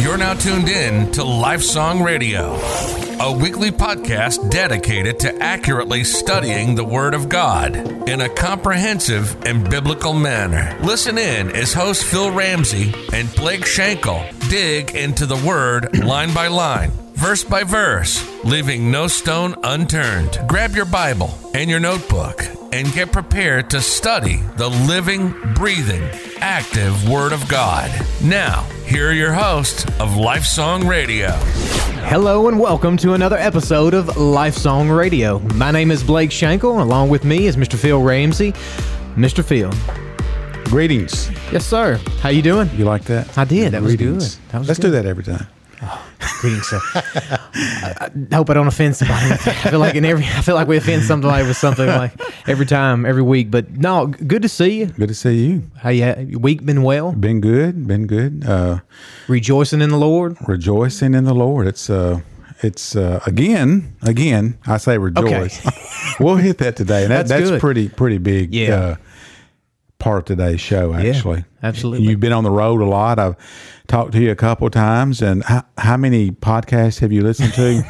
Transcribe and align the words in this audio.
You're 0.00 0.16
now 0.16 0.34
tuned 0.34 0.68
in 0.68 1.10
to 1.12 1.24
Life 1.24 1.62
Song 1.62 2.02
Radio, 2.02 2.54
a 3.20 3.36
weekly 3.36 3.72
podcast 3.72 4.48
dedicated 4.48 5.18
to 5.20 5.42
accurately 5.42 6.04
studying 6.04 6.76
the 6.76 6.84
Word 6.84 7.14
of 7.14 7.28
God 7.28 7.74
in 8.08 8.20
a 8.20 8.28
comprehensive 8.28 9.36
and 9.44 9.68
biblical 9.68 10.14
manner. 10.14 10.78
Listen 10.82 11.18
in 11.18 11.50
as 11.50 11.72
host 11.74 12.04
Phil 12.04 12.30
Ramsey 12.30 12.94
and 13.12 13.34
Blake 13.34 13.66
Schenkel 13.66 14.24
dig 14.48 14.94
into 14.94 15.26
the 15.26 15.36
Word 15.36 15.98
line 15.98 16.32
by 16.32 16.46
line 16.46 16.92
verse 17.18 17.42
by 17.44 17.64
verse, 17.64 18.24
leaving 18.44 18.90
no 18.90 19.06
stone 19.08 19.54
unturned. 19.64 20.38
Grab 20.46 20.74
your 20.74 20.84
Bible 20.84 21.36
and 21.54 21.68
your 21.68 21.80
notebook 21.80 22.44
and 22.72 22.92
get 22.92 23.10
prepared 23.12 23.70
to 23.70 23.80
study 23.80 24.36
the 24.56 24.68
living, 24.68 25.34
breathing, 25.54 26.02
active 26.38 27.08
Word 27.08 27.32
of 27.32 27.46
God. 27.48 27.90
Now, 28.22 28.62
here 28.86 29.08
are 29.08 29.12
your 29.12 29.32
hosts 29.32 29.84
of 30.00 30.16
Life 30.16 30.44
Song 30.44 30.86
Radio. 30.86 31.30
Hello 32.08 32.48
and 32.48 32.58
welcome 32.60 32.96
to 32.98 33.14
another 33.14 33.36
episode 33.36 33.94
of 33.94 34.16
Life 34.16 34.54
Song 34.54 34.88
Radio. 34.88 35.40
My 35.54 35.70
name 35.70 35.90
is 35.90 36.02
Blake 36.04 36.30
Schenkel. 36.30 36.72
And 36.72 36.82
along 36.82 37.08
with 37.08 37.24
me 37.24 37.46
is 37.46 37.56
Mr. 37.56 37.76
Phil 37.76 38.00
Ramsey. 38.00 38.52
Mr. 39.16 39.44
Phil. 39.44 39.72
Greetings. 40.70 41.30
Yes, 41.50 41.66
sir. 41.66 41.98
How 42.20 42.28
you 42.28 42.42
doing? 42.42 42.70
You 42.76 42.84
like 42.84 43.04
that? 43.04 43.36
I 43.36 43.44
did. 43.44 43.72
That 43.72 43.82
was 43.82 43.96
Greetings. 43.96 44.36
good. 44.36 44.48
That 44.52 44.58
was 44.60 44.68
Let's 44.68 44.78
good. 44.80 44.88
do 44.88 44.92
that 44.92 45.06
every 45.06 45.24
time. 45.24 45.46
Greetings, 46.40 46.66
sir. 46.66 46.80
I, 46.94 48.10
I 48.30 48.34
hope 48.34 48.50
I 48.50 48.54
don't 48.54 48.66
offend 48.68 48.96
somebody. 48.96 49.32
I 49.32 49.36
feel 49.36 49.78
like 49.80 49.94
in 49.94 50.04
every, 50.04 50.24
I 50.24 50.40
feel 50.42 50.54
like 50.54 50.68
we 50.68 50.76
offend 50.76 51.02
somebody 51.02 51.46
with 51.46 51.56
something 51.56 51.86
like 51.86 52.12
every 52.46 52.66
time, 52.66 53.04
every 53.04 53.22
week. 53.22 53.50
But 53.50 53.72
no, 53.72 54.06
good 54.06 54.42
to 54.42 54.48
see 54.48 54.78
you. 54.80 54.86
Good 54.86 55.08
to 55.08 55.14
see 55.14 55.46
you. 55.46 55.70
How 55.76 55.90
you? 55.90 56.04
Your 56.04 56.40
week 56.40 56.64
been 56.64 56.82
well? 56.82 57.12
Been 57.12 57.40
good. 57.40 57.86
Been 57.86 58.06
good. 58.06 58.44
Uh, 58.46 58.80
Rejoicing 59.26 59.80
in 59.80 59.90
the 59.90 59.98
Lord. 59.98 60.36
rejoicing 60.46 61.14
in 61.14 61.24
the 61.24 61.34
Lord. 61.34 61.66
It's 61.66 61.90
uh, 61.90 62.20
it's 62.62 62.96
uh, 62.96 63.20
again, 63.26 63.96
again. 64.02 64.58
I 64.66 64.78
say 64.78 64.98
rejoice. 64.98 65.60
we'll 66.20 66.36
hit 66.36 66.58
that 66.58 66.76
today, 66.76 67.02
and 67.02 67.10
that, 67.12 67.26
That's 67.26 67.50
that's, 67.50 67.60
pretty 67.60 67.88
pretty 67.88 68.18
big. 68.18 68.54
Yeah. 68.54 68.74
Uh, 68.74 68.96
part 69.98 70.18
of 70.18 70.24
today's 70.36 70.60
show, 70.60 70.94
actually. 70.94 71.44
absolutely. 71.62 72.06
You've 72.06 72.20
been 72.20 72.32
on 72.32 72.44
the 72.44 72.50
road 72.50 72.80
a 72.80 72.84
lot. 72.84 73.18
I've 73.18 73.36
talked 73.88 74.12
to 74.12 74.20
you 74.20 74.30
a 74.30 74.36
couple 74.36 74.66
of 74.66 74.72
times, 74.72 75.22
and 75.22 75.42
how, 75.44 75.64
how 75.76 75.96
many 75.96 76.30
podcasts 76.30 77.00
have 77.00 77.12
you 77.12 77.22
listened 77.22 77.52
to? 77.54 77.82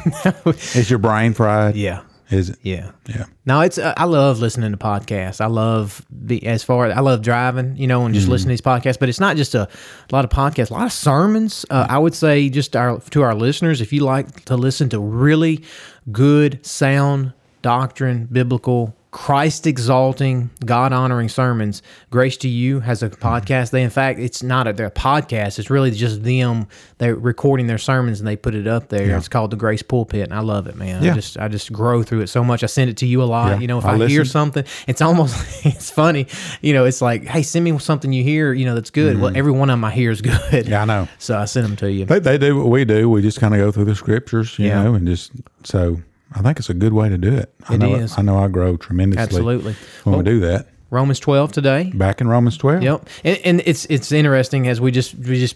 Is 0.77 0.89
your 0.89 0.99
brain 0.99 1.33
fried? 1.33 1.75
Yeah. 1.75 2.01
Is 2.29 2.51
it? 2.51 2.59
Yeah. 2.61 2.91
Yeah. 3.07 3.25
No, 3.45 3.61
it's 3.61 3.79
uh, 3.79 3.93
I 3.97 4.05
love 4.05 4.39
listening 4.39 4.71
to 4.71 4.77
podcasts. 4.77 5.41
I 5.41 5.47
love 5.47 6.05
the 6.11 6.45
as 6.45 6.63
far 6.63 6.85
as 6.85 6.95
I 6.95 6.99
love 6.99 7.23
driving, 7.23 7.75
you 7.75 7.87
know, 7.87 8.05
and 8.05 8.13
just 8.13 8.27
listening 8.27 8.55
to 8.55 8.61
these 8.61 8.61
podcasts. 8.61 8.99
But 8.99 9.09
it's 9.09 9.19
not 9.19 9.35
just 9.35 9.55
a, 9.55 9.63
a 9.63 9.67
lot 10.11 10.25
of 10.25 10.29
podcasts, 10.29 10.69
a 10.69 10.73
lot 10.73 10.85
of 10.85 10.93
sermons. 10.93 11.65
Uh, 11.71 11.87
I 11.89 11.97
would 11.97 12.13
say 12.13 12.47
just 12.49 12.75
our 12.75 12.99
to 12.99 13.23
our 13.23 13.33
listeners, 13.33 13.81
if 13.81 13.91
you 13.91 14.01
like 14.01 14.45
to 14.45 14.55
listen 14.55 14.89
to 14.89 14.99
really 14.99 15.63
good, 16.11 16.63
sound 16.63 17.33
doctrine, 17.63 18.27
biblical. 18.31 18.95
Christ 19.11 19.65
exalting, 19.65 20.51
God 20.63 20.93
honoring 20.93 21.29
sermons. 21.29 21.81
Grace 22.11 22.37
to 22.37 22.47
You 22.47 22.79
has 22.81 23.01
a 23.01 23.09
podcast. 23.09 23.71
They, 23.71 23.81
in 23.81 23.89
fact, 23.89 24.19
it's 24.19 24.43
not 24.43 24.67
a, 24.67 24.73
their 24.73 24.91
podcast. 24.91 25.57
It's 25.57 25.71
really 25.71 25.89
just 25.89 26.21
them. 26.23 26.67
They're 26.99 27.15
recording 27.15 27.65
their 27.65 27.79
sermons 27.79 28.19
and 28.19 28.27
they 28.27 28.35
put 28.35 28.53
it 28.53 28.67
up 28.67 28.89
there. 28.89 29.17
It's 29.17 29.27
called 29.27 29.49
the 29.49 29.57
Grace 29.57 29.81
Pulpit, 29.81 30.21
and 30.21 30.33
I 30.33 30.41
love 30.41 30.67
it, 30.67 30.75
man. 30.75 31.01
Yeah. 31.01 31.13
I 31.13 31.15
just 31.15 31.37
I 31.39 31.47
just 31.47 31.73
grow 31.73 32.03
through 32.03 32.21
it 32.21 32.27
so 32.27 32.43
much. 32.43 32.61
I 32.63 32.67
send 32.67 32.91
it 32.91 32.97
to 32.97 33.07
you 33.07 33.23
a 33.23 33.25
lot. 33.25 33.53
Yeah, 33.53 33.59
You 33.59 33.67
know, 33.67 33.79
if 33.79 33.85
I 33.85 33.95
I, 33.95 34.07
hear 34.07 34.25
something, 34.25 34.63
it's 34.87 35.01
almost 35.01 35.35
it's 35.65 35.89
funny. 35.89 36.27
You 36.61 36.73
know, 36.73 36.85
it's 36.85 37.01
like, 37.01 37.23
hey, 37.23 37.41
send 37.41 37.65
me 37.65 37.75
something 37.79 38.13
you 38.13 38.23
hear. 38.23 38.53
You 38.53 38.65
know, 38.65 38.75
that's 38.75 38.91
good. 38.91 39.19
Well, 39.19 39.35
every 39.35 39.51
one 39.51 39.71
of 39.71 39.73
them 39.73 39.85
I 39.85 39.91
hear 39.91 40.11
is 40.11 40.21
good. 40.21 40.31
Mm-hmm. 40.33 40.69
Yeah, 40.69 40.83
I 40.83 40.85
know. 40.85 41.07
So 41.17 41.37
I 41.37 41.45
send 41.45 41.65
them 41.65 41.75
to 41.77 41.91
you. 41.91 42.05
They, 42.05 42.19
they 42.19 42.37
do 42.37 42.57
what 42.57 42.67
we 42.67 42.85
do. 42.85 43.09
We 43.09 43.21
just 43.23 43.39
kind 43.39 43.53
of 43.55 43.59
go 43.59 43.71
through 43.71 43.85
the 43.85 43.95
scriptures, 43.95 44.57
you 44.59 44.67
Yeah. 44.67 44.83
know, 44.83 44.93
and 44.93 45.05
just 45.07 45.31
so 45.63 45.99
I 46.33 46.41
think 46.41 46.59
it's 46.59 46.69
a 46.69 46.73
good 46.73 46.93
way 46.93 47.09
to 47.09 47.17
do 47.17 47.33
it. 47.35 47.53
I 47.67 47.75
It 47.75 47.77
know 47.79 47.95
is. 47.95 48.17
I 48.17 48.21
know 48.21 48.37
I 48.37 48.47
grow 48.47 48.77
tremendously. 48.77 49.23
Absolutely. 49.23 49.75
When 50.03 50.13
Well- 50.13 50.23
we 50.23 50.23
do 50.25 50.39
that. 50.41 50.67
Romans 50.91 51.19
twelve 51.19 51.51
today. 51.51 51.91
Back 51.93 52.19
in 52.19 52.27
Romans 52.27 52.57
twelve. 52.57 52.81
Yep. 52.81 53.07
And, 53.23 53.39
and 53.45 53.61
it's 53.65 53.85
it's 53.85 54.11
interesting 54.11 54.67
as 54.67 54.81
we 54.81 54.91
just 54.91 55.13
we 55.15 55.39
just 55.39 55.55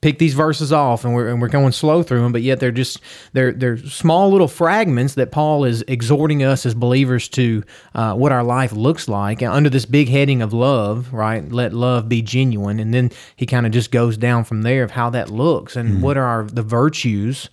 pick 0.00 0.18
these 0.18 0.34
verses 0.34 0.72
off 0.72 1.04
and 1.04 1.12
we're 1.14 1.28
and 1.28 1.40
we're 1.40 1.48
going 1.48 1.72
slow 1.72 2.02
through 2.02 2.20
them, 2.20 2.32
but 2.32 2.42
yet 2.42 2.60
they're 2.60 2.70
just 2.70 3.00
they're 3.32 3.52
they're 3.52 3.78
small 3.78 4.30
little 4.30 4.46
fragments 4.46 5.14
that 5.14 5.32
Paul 5.32 5.64
is 5.64 5.82
exhorting 5.88 6.42
us 6.42 6.66
as 6.66 6.74
believers 6.74 7.28
to 7.30 7.64
uh, 7.94 8.12
what 8.14 8.30
our 8.30 8.44
life 8.44 8.72
looks 8.72 9.08
like 9.08 9.42
under 9.42 9.70
this 9.70 9.86
big 9.86 10.08
heading 10.10 10.42
of 10.42 10.52
love, 10.52 11.14
right? 11.14 11.50
Let 11.50 11.72
love 11.72 12.06
be 12.08 12.20
genuine, 12.20 12.78
and 12.78 12.92
then 12.92 13.10
he 13.36 13.46
kind 13.46 13.64
of 13.64 13.72
just 13.72 13.90
goes 13.90 14.18
down 14.18 14.44
from 14.44 14.62
there 14.62 14.84
of 14.84 14.90
how 14.90 15.08
that 15.10 15.30
looks 15.30 15.76
and 15.76 16.02
what 16.02 16.18
are 16.18 16.24
our, 16.24 16.44
the 16.44 16.62
virtues 16.62 17.48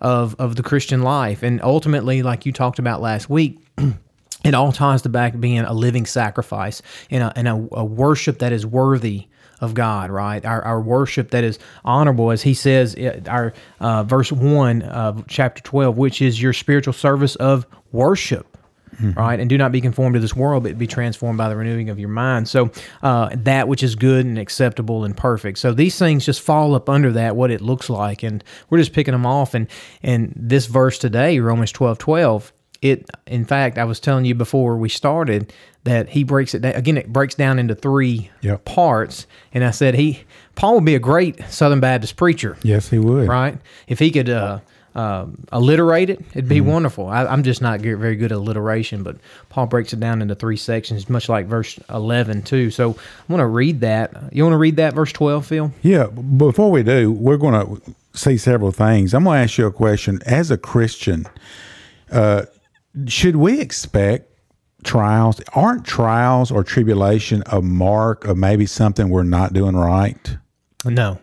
of 0.00 0.34
of 0.38 0.56
the 0.56 0.62
Christian 0.62 1.02
life, 1.02 1.42
and 1.42 1.60
ultimately, 1.62 2.22
like 2.22 2.46
you 2.46 2.52
talked 2.52 2.78
about 2.78 3.00
last 3.00 3.28
week. 3.30 3.58
it 4.44 4.54
all 4.54 4.72
ties 4.72 5.02
to 5.02 5.08
back 5.08 5.38
being 5.38 5.60
a 5.60 5.72
living 5.72 6.06
sacrifice 6.06 6.80
and 7.10 7.22
a, 7.22 7.32
and 7.36 7.46
a, 7.46 7.68
a 7.72 7.84
worship 7.84 8.38
that 8.38 8.52
is 8.52 8.64
worthy 8.64 9.26
of 9.60 9.74
God, 9.74 10.10
right? 10.10 10.44
Our, 10.44 10.62
our 10.62 10.80
worship 10.80 11.30
that 11.32 11.44
is 11.44 11.58
honorable, 11.84 12.30
as 12.30 12.42
he 12.42 12.54
says, 12.54 12.96
uh, 12.96 13.20
our 13.26 13.52
uh, 13.78 14.04
verse 14.04 14.32
one 14.32 14.82
of 14.82 15.26
chapter 15.28 15.62
twelve, 15.62 15.98
which 15.98 16.22
is 16.22 16.40
your 16.40 16.52
spiritual 16.52 16.94
service 16.94 17.36
of 17.36 17.66
worship. 17.92 18.56
Right, 19.02 19.40
and 19.40 19.48
do 19.48 19.56
not 19.58 19.72
be 19.72 19.80
conformed 19.80 20.14
to 20.14 20.20
this 20.20 20.34
world, 20.36 20.62
but 20.64 20.76
be 20.78 20.86
transformed 20.86 21.38
by 21.38 21.48
the 21.48 21.56
renewing 21.56 21.88
of 21.90 21.98
your 21.98 22.08
mind. 22.08 22.48
So, 22.48 22.70
uh, 23.02 23.30
that 23.34 23.66
which 23.68 23.82
is 23.82 23.94
good 23.94 24.26
and 24.26 24.38
acceptable 24.38 25.04
and 25.04 25.16
perfect. 25.16 25.58
So 25.58 25.72
these 25.72 25.98
things 25.98 26.26
just 26.26 26.40
fall 26.42 26.74
up 26.74 26.88
under 26.88 27.12
that, 27.12 27.36
what 27.36 27.50
it 27.50 27.60
looks 27.60 27.88
like, 27.90 28.22
and 28.22 28.44
we're 28.68 28.78
just 28.78 28.92
picking 28.92 29.12
them 29.12 29.26
off. 29.26 29.54
And 29.54 29.66
and 30.02 30.32
this 30.36 30.66
verse 30.66 30.98
today, 30.98 31.38
Romans 31.40 31.72
twelve 31.72 31.98
twelve, 31.98 32.52
it 32.82 33.08
in 33.26 33.44
fact 33.44 33.76
i 33.76 33.84
was 33.84 34.00
telling 34.00 34.24
you 34.24 34.34
before 34.34 34.78
we 34.78 34.88
started 34.88 35.52
that 35.84 36.08
he 36.08 36.24
breaks 36.24 36.54
it 36.54 36.60
down 36.62 36.72
again 36.74 36.96
it 36.96 37.12
breaks 37.12 37.34
down 37.34 37.58
into 37.58 37.74
three 37.74 38.30
Yep. 38.40 38.64
parts 38.64 39.26
and 39.52 39.62
i 39.64 39.70
said 39.70 39.94
he 39.94 40.20
paul 40.54 40.76
would 40.76 40.86
be 40.86 40.94
a 40.94 40.98
great 40.98 41.42
southern 41.50 41.80
baptist 41.80 42.16
preacher 42.16 42.56
Yes, 42.62 42.88
he 42.88 42.98
would. 42.98 43.28
right 43.28 43.58
if 43.86 43.98
he 43.98 44.10
could 44.10 44.30
uh, 44.30 44.60
uh, 44.94 45.26
alliterate 45.52 46.10
it 46.10 46.20
it'd 46.32 46.48
be 46.48 46.60
wonderful 46.60 47.06
I, 47.08 47.24
i'm 47.26 47.42
just 47.42 47.62
not 47.62 47.80
very 47.80 48.16
good 48.16 48.32
at 48.32 48.38
alliteration 48.38 49.02
but 49.02 49.16
paul 49.48 49.66
breaks 49.66 49.92
it 49.92 50.00
down 50.00 50.20
into 50.20 50.34
three 50.34 50.56
sections 50.56 51.08
much 51.08 51.28
like 51.28 51.46
verse 51.46 51.78
11 51.90 52.42
too 52.42 52.70
so 52.70 52.90
i'm 52.90 53.26
going 53.28 53.38
to 53.38 53.46
read 53.46 53.80
that 53.80 54.12
you 54.32 54.42
want 54.42 54.52
to 54.54 54.58
read 54.58 54.76
that 54.76 54.94
verse 54.94 55.12
12 55.12 55.46
phil 55.46 55.72
Yeah. 55.82 56.06
Before 56.06 56.70
we 56.70 56.82
do, 56.82 57.12
we're 57.12 57.36
going 57.36 57.54
to 57.54 57.94
see 58.12 58.36
several 58.36 58.72
things. 58.72 59.14
I'm 59.14 59.24
going 59.24 59.38
to 59.38 59.42
ask 59.42 59.58
you 59.58 59.66
a 59.66 59.72
question. 59.72 60.20
As 60.26 60.50
a 60.50 60.56
Christian, 60.58 61.26
uh, 62.10 62.46
should 63.06 63.36
we 63.36 63.60
expect 63.60 64.32
trials? 64.84 65.40
Aren't 65.54 65.84
trials 65.84 66.50
or 66.50 66.64
tribulation 66.64 67.42
a 67.46 67.60
mark 67.62 68.24
of 68.24 68.36
maybe 68.36 68.66
something 68.66 69.08
we're 69.08 69.22
not 69.22 69.52
doing 69.52 69.76
right? 69.76 70.36
no 70.84 71.18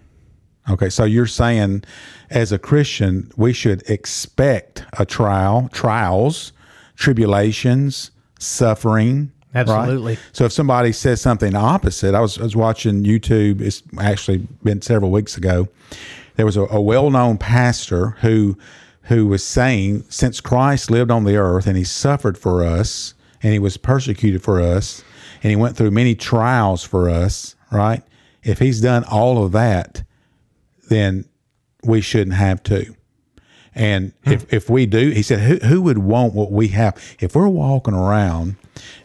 Okay, 0.69 0.89
so 0.89 1.05
you're 1.05 1.27
saying 1.27 1.83
as 2.29 2.51
a 2.51 2.59
Christian, 2.59 3.31
we 3.37 3.53
should 3.53 3.89
expect 3.89 4.83
a 4.99 5.05
trial, 5.05 5.69
trials, 5.71 6.51
tribulations, 6.95 8.11
suffering. 8.39 9.31
right? 9.53 9.61
Absolutely. 9.69 10.17
So 10.33 10.45
if 10.45 10.51
somebody 10.51 10.91
says 10.91 11.21
something 11.21 11.55
opposite, 11.55 12.13
I 12.13 12.19
was, 12.19 12.37
I 12.37 12.43
was 12.43 12.55
watching 12.55 13.03
YouTube, 13.03 13.61
it's 13.61 13.81
actually 13.97 14.47
been 14.63 14.81
several 14.81 15.09
weeks 15.11 15.37
ago. 15.37 15.67
There 16.35 16.45
was 16.45 16.57
a, 16.57 16.63
a 16.65 16.81
well 16.81 17.09
known 17.09 17.37
pastor 17.37 18.11
who 18.21 18.57
who 19.07 19.25
was 19.25 19.43
saying, 19.43 20.03
since 20.09 20.41
Christ 20.41 20.91
lived 20.91 21.11
on 21.11 21.23
the 21.23 21.37
earth 21.37 21.65
and 21.65 21.77
he 21.77 21.85
suffered 21.85 22.37
for 22.37 22.63
us 22.63 23.13
and 23.41 23.53
he 23.53 23.59
was 23.59 23.77
persecuted 23.77 24.43
for 24.43 24.59
us 24.59 25.01
and 25.41 25.49
he 25.49 25.55
went 25.55 25.77
through 25.77 25.91
many 25.91 26.13
trials 26.13 26.83
for 26.83 27.09
us, 27.09 27.55
right? 27.71 28.03
If 28.43 28.59
he's 28.59 28.81
done 28.81 29.05
all 29.05 29.43
of 29.43 29.53
that, 29.53 30.03
then 30.89 31.25
we 31.83 32.01
shouldn't 32.01 32.35
have 32.35 32.63
to. 32.63 32.95
And 33.75 34.13
if, 34.23 34.51
if 34.51 34.69
we 34.71 34.87
do, 34.87 35.11
he 35.11 35.21
said, 35.21 35.39
who, 35.39 35.57
who 35.67 35.81
would 35.83 35.99
want 35.99 36.33
what 36.33 36.51
we 36.51 36.69
have? 36.69 36.97
If 37.19 37.35
we're 37.35 37.47
walking 37.47 37.93
around 37.93 38.55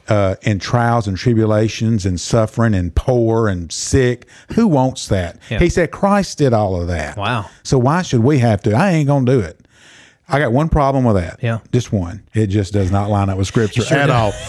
uh, 0.09 0.37
in 0.41 0.59
trials 0.59 1.07
and 1.07 1.19
tribulations 1.19 2.07
and 2.07 2.19
suffering 2.19 2.75
and 2.75 2.95
poor 2.95 3.49
and 3.49 3.71
sick, 3.71 4.27
who 4.55 4.67
wants 4.67 5.09
that? 5.09 5.39
He 5.59 5.69
said, 5.69 5.91
Christ 5.91 6.39
did 6.39 6.55
all 6.55 6.81
of 6.81 6.89
that. 6.89 7.19
Wow. 7.19 7.51
So 7.63 7.79
why 7.79 8.01
should 8.01 8.23
we 8.23 8.39
have 8.39 8.63
to? 8.63 8.75
I 8.75 8.93
ain't 8.93 9.09
going 9.09 9.27
to 9.27 9.33
do 9.33 9.41
it. 9.41 9.62
I 10.29 10.39
got 10.39 10.53
one 10.53 10.69
problem 10.69 11.05
with 11.05 11.17
that. 11.17 11.41
Yeah. 11.43 11.59
Just 11.73 11.93
one. 11.93 12.23
It 12.33 12.47
just 12.47 12.73
does 12.73 12.91
not 12.91 13.11
line 13.11 13.29
up 13.29 13.37
with 13.37 13.47
scripture 13.47 13.83
sure 13.83 13.99
at 13.99 14.11
all. 14.11 14.33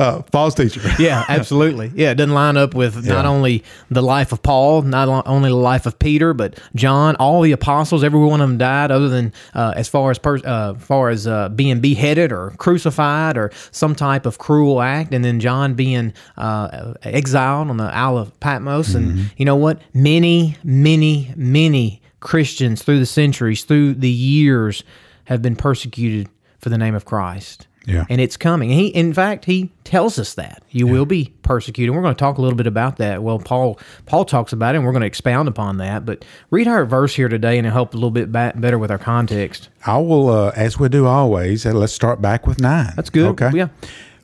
Uh, 0.00 0.22
false 0.30 0.54
teacher. 0.54 0.80
yeah, 0.98 1.24
absolutely. 1.28 1.90
Yeah, 1.94 2.10
it 2.12 2.14
doesn't 2.14 2.34
line 2.34 2.56
up 2.56 2.74
with 2.74 3.06
not 3.06 3.26
only 3.26 3.64
the 3.90 4.02
life 4.02 4.32
of 4.32 4.42
Paul, 4.42 4.82
not 4.82 5.26
only 5.26 5.50
the 5.50 5.56
life 5.56 5.84
of 5.86 5.98
Peter, 5.98 6.32
but 6.32 6.58
John. 6.74 7.16
All 7.16 7.40
the 7.42 7.52
apostles, 7.52 8.02
every 8.04 8.20
one 8.20 8.40
of 8.40 8.48
them 8.48 8.58
died, 8.58 8.90
other 8.90 9.08
than 9.08 9.32
uh, 9.54 9.72
as 9.76 9.88
far 9.88 10.10
as 10.10 10.18
per, 10.18 10.38
uh, 10.44 10.74
far 10.74 11.10
as 11.10 11.26
uh, 11.26 11.48
being 11.50 11.80
beheaded 11.80 12.32
or 12.32 12.50
crucified 12.58 13.36
or 13.36 13.50
some 13.70 13.94
type 13.94 14.26
of 14.26 14.38
cruel 14.38 14.80
act, 14.80 15.12
and 15.12 15.24
then 15.24 15.40
John 15.40 15.74
being 15.74 16.12
uh, 16.36 16.94
exiled 17.02 17.68
on 17.70 17.76
the 17.76 17.84
Isle 17.84 18.18
of 18.18 18.38
Patmos. 18.40 18.94
And 18.94 19.30
you 19.36 19.44
know 19.44 19.56
what? 19.56 19.80
Many, 19.92 20.56
many, 20.64 21.32
many 21.36 22.00
Christians 22.20 22.82
through 22.82 23.00
the 23.00 23.06
centuries, 23.06 23.64
through 23.64 23.94
the 23.94 24.10
years, 24.10 24.84
have 25.30 25.40
been 25.40 25.56
persecuted 25.56 26.28
for 26.58 26.68
the 26.68 26.76
name 26.76 26.94
of 26.94 27.06
Christ. 27.06 27.66
Yeah. 27.86 28.04
And 28.10 28.20
it's 28.20 28.36
coming. 28.36 28.68
He 28.68 28.88
in 28.88 29.14
fact 29.14 29.46
he 29.46 29.70
tells 29.84 30.18
us 30.18 30.34
that. 30.34 30.62
You 30.70 30.86
will 30.86 31.06
be 31.06 31.32
persecuted. 31.42 31.94
We're 31.94 32.02
going 32.02 32.14
to 32.14 32.18
talk 32.18 32.36
a 32.36 32.42
little 32.42 32.56
bit 32.56 32.66
about 32.66 32.98
that. 32.98 33.22
Well, 33.22 33.38
Paul 33.38 33.78
Paul 34.04 34.26
talks 34.26 34.52
about 34.52 34.74
it 34.74 34.78
and 34.78 34.84
we're 34.84 34.92
going 34.92 35.00
to 35.00 35.06
expound 35.06 35.48
upon 35.48 35.78
that. 35.78 36.04
But 36.04 36.26
read 36.50 36.68
our 36.68 36.84
verse 36.84 37.14
here 37.14 37.28
today 37.28 37.56
and 37.56 37.66
it'll 37.66 37.74
help 37.74 37.94
a 37.94 37.96
little 37.96 38.10
bit 38.10 38.30
better 38.30 38.78
with 38.78 38.90
our 38.90 38.98
context. 38.98 39.70
I 39.86 39.96
will, 39.96 40.28
uh, 40.28 40.52
as 40.54 40.78
we 40.78 40.90
do 40.90 41.06
always, 41.06 41.64
uh, 41.64 41.72
let's 41.72 41.94
start 41.94 42.20
back 42.20 42.46
with 42.46 42.60
nine. 42.60 42.92
That's 42.96 43.10
good. 43.10 43.28
Okay. 43.30 43.50
Yeah. 43.54 43.68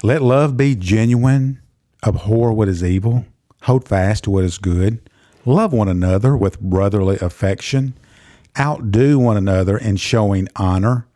Let 0.03 0.21
love 0.21 0.59
be 0.59 0.75
genuine, 0.75 1.63
abhor 2.05 2.53
what 2.53 2.69
is 2.69 2.85
evil, 2.85 3.25
hold 3.63 3.89
fast 3.89 4.25
to 4.25 4.31
what 4.31 4.45
is 4.45 4.59
good, 4.59 5.09
love 5.47 5.73
one 5.73 5.89
another 5.89 6.37
with 6.37 6.61
brotherly 6.61 7.17
affection, 7.23 7.95
outdo 8.59 9.19
one 9.19 9.37
another 9.37 9.77
in 9.77 9.97
showing 9.97 10.49
honor. 10.57 11.07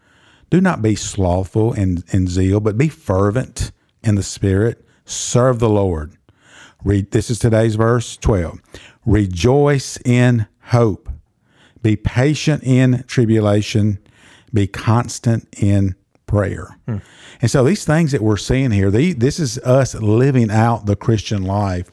Do 0.51 0.61
not 0.61 0.83
be 0.83 0.97
slothful 0.97 1.73
in, 1.73 2.03
in 2.13 2.27
zeal, 2.27 2.61
but 2.61 2.77
be 2.77 2.89
fervent 2.89 3.73
in 4.03 4.17
the 4.17 4.23
spirit. 4.23 4.85
Serve 5.05 5.59
the 5.59 5.69
Lord. 5.69 6.17
Read 6.83 7.11
this 7.11 7.31
is 7.31 7.39
today's 7.39 7.75
verse 7.77 8.17
12. 8.17 8.59
Rejoice 9.05 9.99
in 10.05 10.47
hope. 10.65 11.09
Be 11.83 11.97
patient 11.97 12.63
in 12.65 13.05
tribulation. 13.07 13.99
Be 14.53 14.67
constant 14.67 15.47
in 15.57 15.95
prayer. 16.27 16.79
And 17.43 17.51
so 17.51 17.65
these 17.65 17.85
things 17.85 18.13
that 18.13 18.23
we're 18.23 18.37
seeing 18.37 18.71
here, 18.71 18.91
this 18.91 19.39
is 19.41 19.59
us 19.59 19.95
living 19.95 20.51
out 20.51 20.87
the 20.87 20.97
Christian 20.97 21.43
life. 21.43 21.91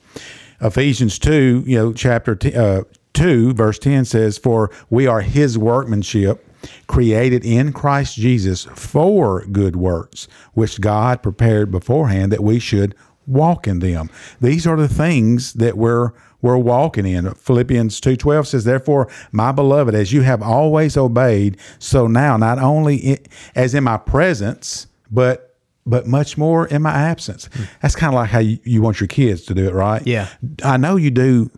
Ephesians 0.61 1.19
2, 1.19 1.63
you 1.65 1.77
know, 1.77 1.93
chapter 1.93 2.35
t- 2.35 2.55
uh, 2.55 2.83
2, 3.17 3.53
verse 3.55 3.79
10 3.79 4.05
says, 4.05 4.37
For 4.37 4.69
we 4.91 5.07
are 5.07 5.21
his 5.21 5.57
workmanship, 5.57 6.45
created 6.85 7.43
in 7.43 7.73
Christ 7.73 8.15
Jesus 8.15 8.65
for 8.75 9.43
good 9.45 9.75
works, 9.75 10.27
which 10.53 10.79
God 10.79 11.23
prepared 11.23 11.71
beforehand 11.71 12.31
that 12.31 12.43
we 12.43 12.59
should 12.59 12.93
walk 13.25 13.67
in 13.67 13.79
them. 13.79 14.11
These 14.39 14.67
are 14.67 14.77
the 14.77 14.87
things 14.87 15.53
that 15.53 15.77
we're 15.77 16.11
we're 16.39 16.57
walking 16.57 17.07
in. 17.07 17.33
Philippians 17.33 17.99
2:12 17.99 18.45
says, 18.45 18.63
"Therefore, 18.63 19.07
my 19.31 19.51
beloved, 19.51 19.95
as 19.95 20.13
you 20.13 20.21
have 20.21 20.43
always 20.43 20.95
obeyed, 20.95 21.57
so 21.79 22.05
now 22.05 22.37
not 22.37 22.59
only 22.59 23.13
i 23.13 23.17
as 23.55 23.73
in 23.73 23.83
my 23.83 23.97
presence, 23.97 24.85
but 25.09 25.55
but 25.87 26.05
much 26.05 26.37
more 26.37 26.67
in 26.67 26.83
my 26.83 26.93
absence." 26.93 27.49
Hmm. 27.51 27.63
That's 27.81 27.95
kind 27.95 28.13
of 28.13 28.19
like 28.19 28.29
how 28.29 28.39
you, 28.39 28.59
you 28.63 28.83
want 28.83 28.99
your 28.99 29.07
kids 29.07 29.41
to 29.45 29.55
do 29.55 29.67
it, 29.67 29.73
right? 29.73 30.05
Yeah. 30.05 30.27
I 30.63 30.77
know 30.77 30.95
you 30.95 31.09
do 31.09 31.49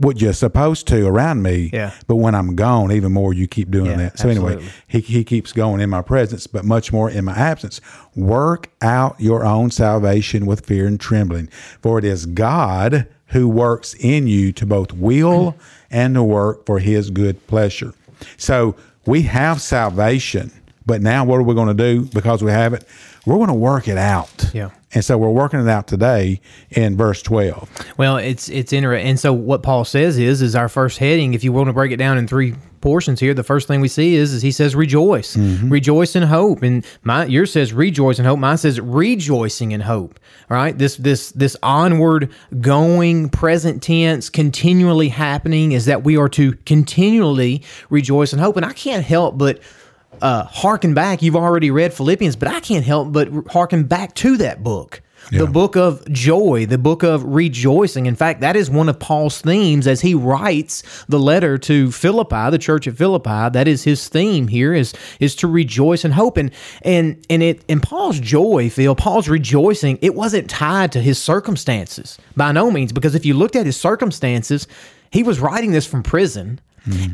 what 0.00 0.20
you're 0.20 0.32
supposed 0.32 0.86
to 0.88 1.06
around 1.06 1.42
me, 1.42 1.68
Yeah. 1.72 1.92
but 2.06 2.16
when 2.16 2.34
I'm 2.34 2.56
gone, 2.56 2.90
even 2.90 3.12
more 3.12 3.34
you 3.34 3.46
keep 3.46 3.70
doing 3.70 3.90
Yeah, 3.90 3.96
that. 3.98 4.18
So 4.18 4.28
anyway, 4.30 4.66
he, 4.88 5.00
he 5.00 5.24
keeps 5.24 5.52
going 5.52 5.80
in 5.80 5.90
my 5.90 6.00
presence, 6.00 6.46
but 6.46 6.64
much 6.64 6.90
more 6.92 7.10
in 7.10 7.26
my 7.26 7.34
absence. 7.34 7.82
Work 8.16 8.70
out 8.80 9.16
your 9.18 9.44
own 9.44 9.70
salvation 9.70 10.46
with 10.46 10.64
fear 10.64 10.86
and 10.86 10.98
trembling, 10.98 11.48
for 11.82 11.98
it 11.98 12.04
is 12.04 12.24
God 12.26 13.06
who 13.26 13.46
works 13.48 13.94
in 14.00 14.26
you 14.26 14.52
to 14.52 14.64
both 14.66 14.92
will 14.94 15.54
and 15.90 16.14
to 16.14 16.22
work 16.22 16.64
for 16.64 16.78
his 16.78 17.10
good 17.10 17.46
pleasure. 17.46 17.92
So 18.38 18.76
we 19.04 19.22
have 19.22 19.60
salvation, 19.60 20.50
but 20.86 21.02
now 21.02 21.24
what 21.26 21.36
are 21.38 21.42
we 21.42 21.54
going 21.54 21.68
to 21.68 21.74
do 21.74 22.06
because 22.06 22.42
we 22.42 22.50
have 22.50 22.72
it? 22.72 22.84
We're 23.26 23.36
going 23.36 23.48
to 23.48 23.54
work 23.54 23.86
it 23.86 23.98
out. 23.98 24.50
Yeah. 24.54 24.70
And 24.92 25.04
so 25.04 25.16
we're 25.16 25.30
working 25.30 25.60
it 25.60 25.68
out 25.68 25.86
today 25.86 26.40
in 26.70 26.96
verse 26.96 27.22
12. 27.22 27.68
Well, 27.96 28.16
it's 28.16 28.48
it's 28.48 28.72
interesting. 28.72 29.08
And 29.08 29.20
so 29.20 29.32
what 29.32 29.62
Paul 29.62 29.84
says 29.84 30.18
is 30.18 30.42
is 30.42 30.56
our 30.56 30.68
first 30.68 30.98
heading. 30.98 31.32
If 31.32 31.44
you 31.44 31.52
want 31.52 31.68
to 31.68 31.72
break 31.72 31.92
it 31.92 31.96
down 31.96 32.18
in 32.18 32.26
three 32.26 32.54
portions 32.80 33.20
here, 33.20 33.32
the 33.32 33.44
first 33.44 33.68
thing 33.68 33.80
we 33.80 33.86
see 33.86 34.16
is 34.16 34.32
is 34.32 34.42
he 34.42 34.50
says 34.50 34.74
rejoice, 34.74 35.36
mm-hmm. 35.36 35.68
rejoice 35.68 36.16
in 36.16 36.24
hope. 36.24 36.64
And 36.64 36.84
my 37.04 37.24
yours 37.26 37.52
says 37.52 37.72
rejoice 37.72 38.18
in 38.18 38.24
hope. 38.24 38.40
Mine 38.40 38.58
says 38.58 38.80
rejoicing 38.80 39.70
in 39.70 39.80
hope. 39.80 40.18
All 40.50 40.56
right, 40.56 40.76
this 40.76 40.96
this 40.96 41.30
this 41.32 41.56
onward 41.62 42.32
going 42.60 43.28
present 43.28 43.84
tense, 43.84 44.28
continually 44.28 45.08
happening 45.08 45.70
is 45.70 45.84
that 45.84 46.02
we 46.02 46.16
are 46.16 46.28
to 46.30 46.54
continually 46.66 47.62
rejoice 47.90 48.32
in 48.32 48.40
hope. 48.40 48.56
And 48.56 48.66
I 48.66 48.72
can't 48.72 49.04
help 49.04 49.38
but 49.38 49.60
uh, 50.22 50.44
harken 50.44 50.94
back. 50.94 51.22
You've 51.22 51.36
already 51.36 51.70
read 51.70 51.92
Philippians, 51.94 52.36
but 52.36 52.48
I 52.48 52.60
can't 52.60 52.84
help 52.84 53.12
but 53.12 53.28
harken 53.50 53.84
back 53.84 54.14
to 54.16 54.36
that 54.38 54.62
book. 54.62 55.02
The 55.30 55.46
book 55.46 55.76
of 55.76 56.10
joy, 56.10 56.66
the 56.66 56.78
book 56.78 57.02
of 57.04 57.22
rejoicing. 57.22 58.06
In 58.06 58.16
fact, 58.16 58.40
that 58.40 58.56
is 58.56 58.68
one 58.68 58.88
of 58.88 58.98
Paul's 58.98 59.40
themes 59.40 59.86
as 59.86 60.00
he 60.00 60.14
writes 60.14 60.82
the 61.08 61.20
letter 61.20 61.56
to 61.58 61.92
Philippi, 61.92 62.50
the 62.50 62.58
church 62.58 62.88
at 62.88 62.96
Philippi. 62.96 63.50
That 63.52 63.68
is 63.68 63.84
his 63.84 64.08
theme 64.08 64.48
here 64.48 64.74
is 64.74 64.92
is 65.20 65.36
to 65.36 65.46
rejoice 65.46 66.04
and 66.04 66.14
hope. 66.14 66.36
And 66.36 66.50
and 66.82 67.24
and 67.30 67.42
it 67.42 67.64
and 67.68 67.82
Paul's 67.82 68.18
joy, 68.18 68.70
Phil, 68.70 68.94
Paul's 68.96 69.28
rejoicing, 69.28 69.98
it 70.02 70.14
wasn't 70.14 70.50
tied 70.50 70.90
to 70.92 71.00
his 71.00 71.22
circumstances 71.22 72.18
by 72.36 72.50
no 72.50 72.70
means. 72.70 72.92
Because 72.92 73.14
if 73.14 73.24
you 73.24 73.34
looked 73.34 73.56
at 73.56 73.66
his 73.66 73.76
circumstances, 73.76 74.66
he 75.12 75.22
was 75.22 75.38
writing 75.38 75.70
this 75.70 75.86
from 75.86 76.02
prison. 76.02 76.60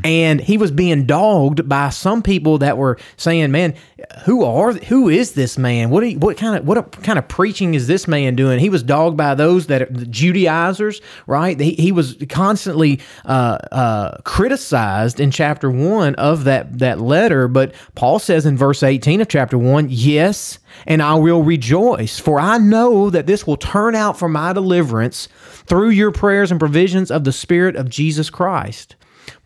And 0.03 0.39
he 0.39 0.57
was 0.57 0.71
being 0.71 1.05
dogged 1.05 1.67
by 1.67 1.89
some 1.89 2.23
people 2.23 2.57
that 2.59 2.77
were 2.77 2.97
saying, 3.17 3.51
"Man, 3.51 3.75
who 4.23 4.45
are 4.45 4.71
who 4.73 5.09
is 5.09 5.33
this 5.33 5.57
man? 5.57 5.89
What 5.89 6.09
you, 6.09 6.17
what 6.17 6.37
kind 6.37 6.57
of 6.57 6.65
what 6.65 7.03
kind 7.03 7.19
of 7.19 7.27
preaching 7.27 7.73
is 7.73 7.85
this 7.85 8.07
man 8.07 8.35
doing?" 8.35 8.59
He 8.59 8.69
was 8.69 8.81
dogged 8.81 9.17
by 9.17 9.35
those 9.35 9.67
that 9.67 9.81
are 9.81 9.89
the 9.91 10.05
Judaizers, 10.05 11.01
right? 11.27 11.59
He, 11.59 11.73
he 11.73 11.91
was 11.91 12.15
constantly 12.29 13.01
uh, 13.25 13.57
uh, 13.71 14.17
criticized 14.23 15.19
in 15.19 15.31
chapter 15.31 15.69
one 15.69 16.15
of 16.15 16.45
that 16.45 16.79
that 16.79 17.01
letter. 17.01 17.49
But 17.49 17.73
Paul 17.93 18.19
says 18.19 18.45
in 18.45 18.57
verse 18.57 18.83
eighteen 18.83 19.19
of 19.19 19.27
chapter 19.27 19.57
one, 19.57 19.87
"Yes, 19.89 20.59
and 20.85 21.01
I 21.01 21.15
will 21.15 21.43
rejoice, 21.43 22.19
for 22.19 22.39
I 22.39 22.57
know 22.57 23.09
that 23.09 23.27
this 23.27 23.45
will 23.45 23.57
turn 23.57 23.95
out 23.95 24.17
for 24.17 24.29
my 24.29 24.53
deliverance 24.53 25.27
through 25.65 25.89
your 25.89 26.11
prayers 26.11 26.51
and 26.51 26.59
provisions 26.59 27.11
of 27.11 27.25
the 27.25 27.33
Spirit 27.33 27.75
of 27.75 27.89
Jesus 27.89 28.29
Christ." 28.29 28.95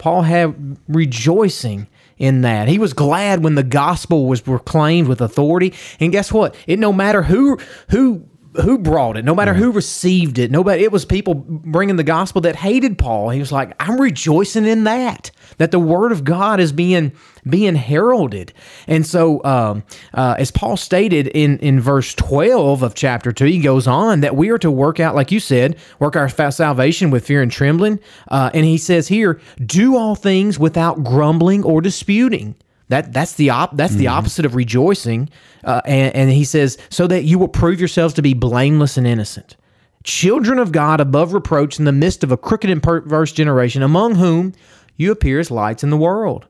Paul 0.01 0.23
had 0.23 0.77
rejoicing 0.87 1.87
in 2.17 2.41
that. 2.41 2.67
He 2.67 2.79
was 2.79 2.91
glad 2.91 3.43
when 3.43 3.53
the 3.53 3.61
gospel 3.61 4.25
was 4.25 4.41
proclaimed 4.41 5.07
with 5.07 5.21
authority. 5.21 5.75
And 5.99 6.11
guess 6.11 6.31
what? 6.31 6.55
It 6.65 6.79
no 6.79 6.91
matter 6.91 7.21
who 7.21 7.59
who 7.91 8.25
who 8.55 8.77
brought 8.77 9.17
it, 9.17 9.23
no 9.23 9.33
matter 9.33 9.53
who 9.53 9.71
received 9.71 10.37
it, 10.37 10.51
nobody 10.51 10.83
it 10.83 10.91
was 10.91 11.05
people 11.05 11.35
bringing 11.35 11.95
the 11.95 12.03
gospel 12.03 12.41
that 12.41 12.55
hated 12.55 12.97
Paul. 12.97 13.29
He 13.29 13.39
was 13.39 13.51
like, 13.51 13.73
I'm 13.79 13.99
rejoicing 13.99 14.65
in 14.65 14.83
that. 14.83 15.31
That 15.57 15.71
the 15.71 15.79
word 15.79 16.11
of 16.11 16.23
God 16.23 16.59
is 16.59 16.71
being 16.71 17.13
being 17.47 17.75
heralded. 17.75 18.53
And 18.87 19.05
so 19.05 19.43
um, 19.43 19.83
uh, 20.13 20.35
as 20.37 20.51
Paul 20.51 20.75
stated 20.77 21.27
in 21.27 21.59
in 21.59 21.79
verse 21.79 22.13
12 22.15 22.83
of 22.83 22.93
chapter 22.93 23.31
2, 23.31 23.45
he 23.45 23.59
goes 23.59 23.87
on 23.87 24.21
that 24.21 24.35
we 24.35 24.49
are 24.49 24.59
to 24.59 24.71
work 24.71 24.99
out 24.99 25.15
like 25.15 25.31
you 25.31 25.39
said, 25.39 25.77
work 25.99 26.15
our 26.15 26.29
salvation 26.29 27.09
with 27.09 27.25
fear 27.25 27.41
and 27.41 27.51
trembling. 27.51 27.99
Uh, 28.27 28.51
and 28.53 28.65
he 28.65 28.77
says 28.77 29.07
here, 29.07 29.39
do 29.65 29.95
all 29.95 30.15
things 30.15 30.59
without 30.59 31.03
grumbling 31.03 31.63
or 31.63 31.81
disputing. 31.81 32.55
That 32.91 33.13
that's 33.13 33.35
the 33.35 33.49
op- 33.49 33.77
that's 33.77 33.95
the 33.95 34.07
opposite 34.07 34.45
of 34.45 34.53
rejoicing. 34.53 35.29
Uh, 35.63 35.81
and, 35.85 36.13
and 36.13 36.29
he 36.29 36.43
says, 36.43 36.77
so 36.89 37.07
that 37.07 37.23
you 37.23 37.39
will 37.39 37.47
prove 37.47 37.79
yourselves 37.79 38.13
to 38.15 38.21
be 38.21 38.33
blameless 38.33 38.97
and 38.97 39.07
innocent, 39.07 39.55
children 40.03 40.59
of 40.59 40.73
God 40.73 40.99
above 40.99 41.33
reproach 41.33 41.79
in 41.79 41.85
the 41.85 41.93
midst 41.93 42.21
of 42.21 42.33
a 42.33 42.37
crooked 42.37 42.69
and 42.69 42.83
perverse 42.83 43.31
generation, 43.31 43.81
among 43.81 44.15
whom 44.15 44.53
you 44.97 45.11
appear 45.11 45.39
as 45.39 45.49
lights 45.49 45.83
in 45.83 45.89
the 45.89 45.97
world. 45.97 46.47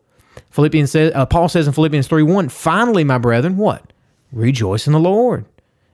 Philippians 0.50 0.90
says, 0.90 1.12
uh, 1.14 1.28
Paul 1.28 1.48
says 1.48 1.68
in 1.68 1.74
Philippians 1.74 2.08
three 2.08 2.24
one, 2.24 2.50
finally, 2.50 3.04
my 3.04 3.20
brethren, 3.20 3.58
what 3.58 3.94
rejoice 4.32 4.88
in 4.88 4.94
the 4.94 5.00
Lord. 5.00 5.46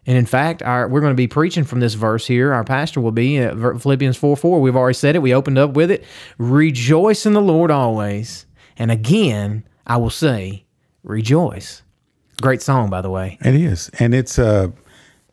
And 0.06 0.18
in 0.18 0.26
fact, 0.26 0.64
our, 0.64 0.88
we're 0.88 1.02
going 1.02 1.12
to 1.12 1.16
be 1.18 1.28
preaching 1.28 1.66
from 1.66 1.82
this 1.82 1.96
verse 1.96 2.26
here. 2.26 2.54
Our 2.54 2.64
pastor 2.64 3.02
will 3.02 3.12
be 3.12 3.38
at 3.40 3.58
Philippians 3.58 4.16
4 4.16 4.38
4. 4.38 4.62
We've 4.62 4.76
already 4.76 4.94
said 4.94 5.18
it. 5.18 5.22
We 5.22 5.34
opened 5.34 5.58
up 5.58 5.72
with 5.72 5.92
it. 5.92 6.06
Rejoice 6.38 7.26
in 7.26 7.34
the 7.34 7.42
Lord 7.42 7.70
always. 7.70 8.46
And 8.78 8.90
again, 8.90 9.66
I 9.88 9.98
will 9.98 10.10
say, 10.10 10.66
rejoice. 11.04 11.82
Great 12.42 12.62
song, 12.62 12.90
by 12.90 13.02
the 13.02 13.10
way. 13.10 13.38
It 13.42 13.56
is, 13.56 13.90
and 13.98 14.14
it's 14.14 14.38
uh 14.38 14.70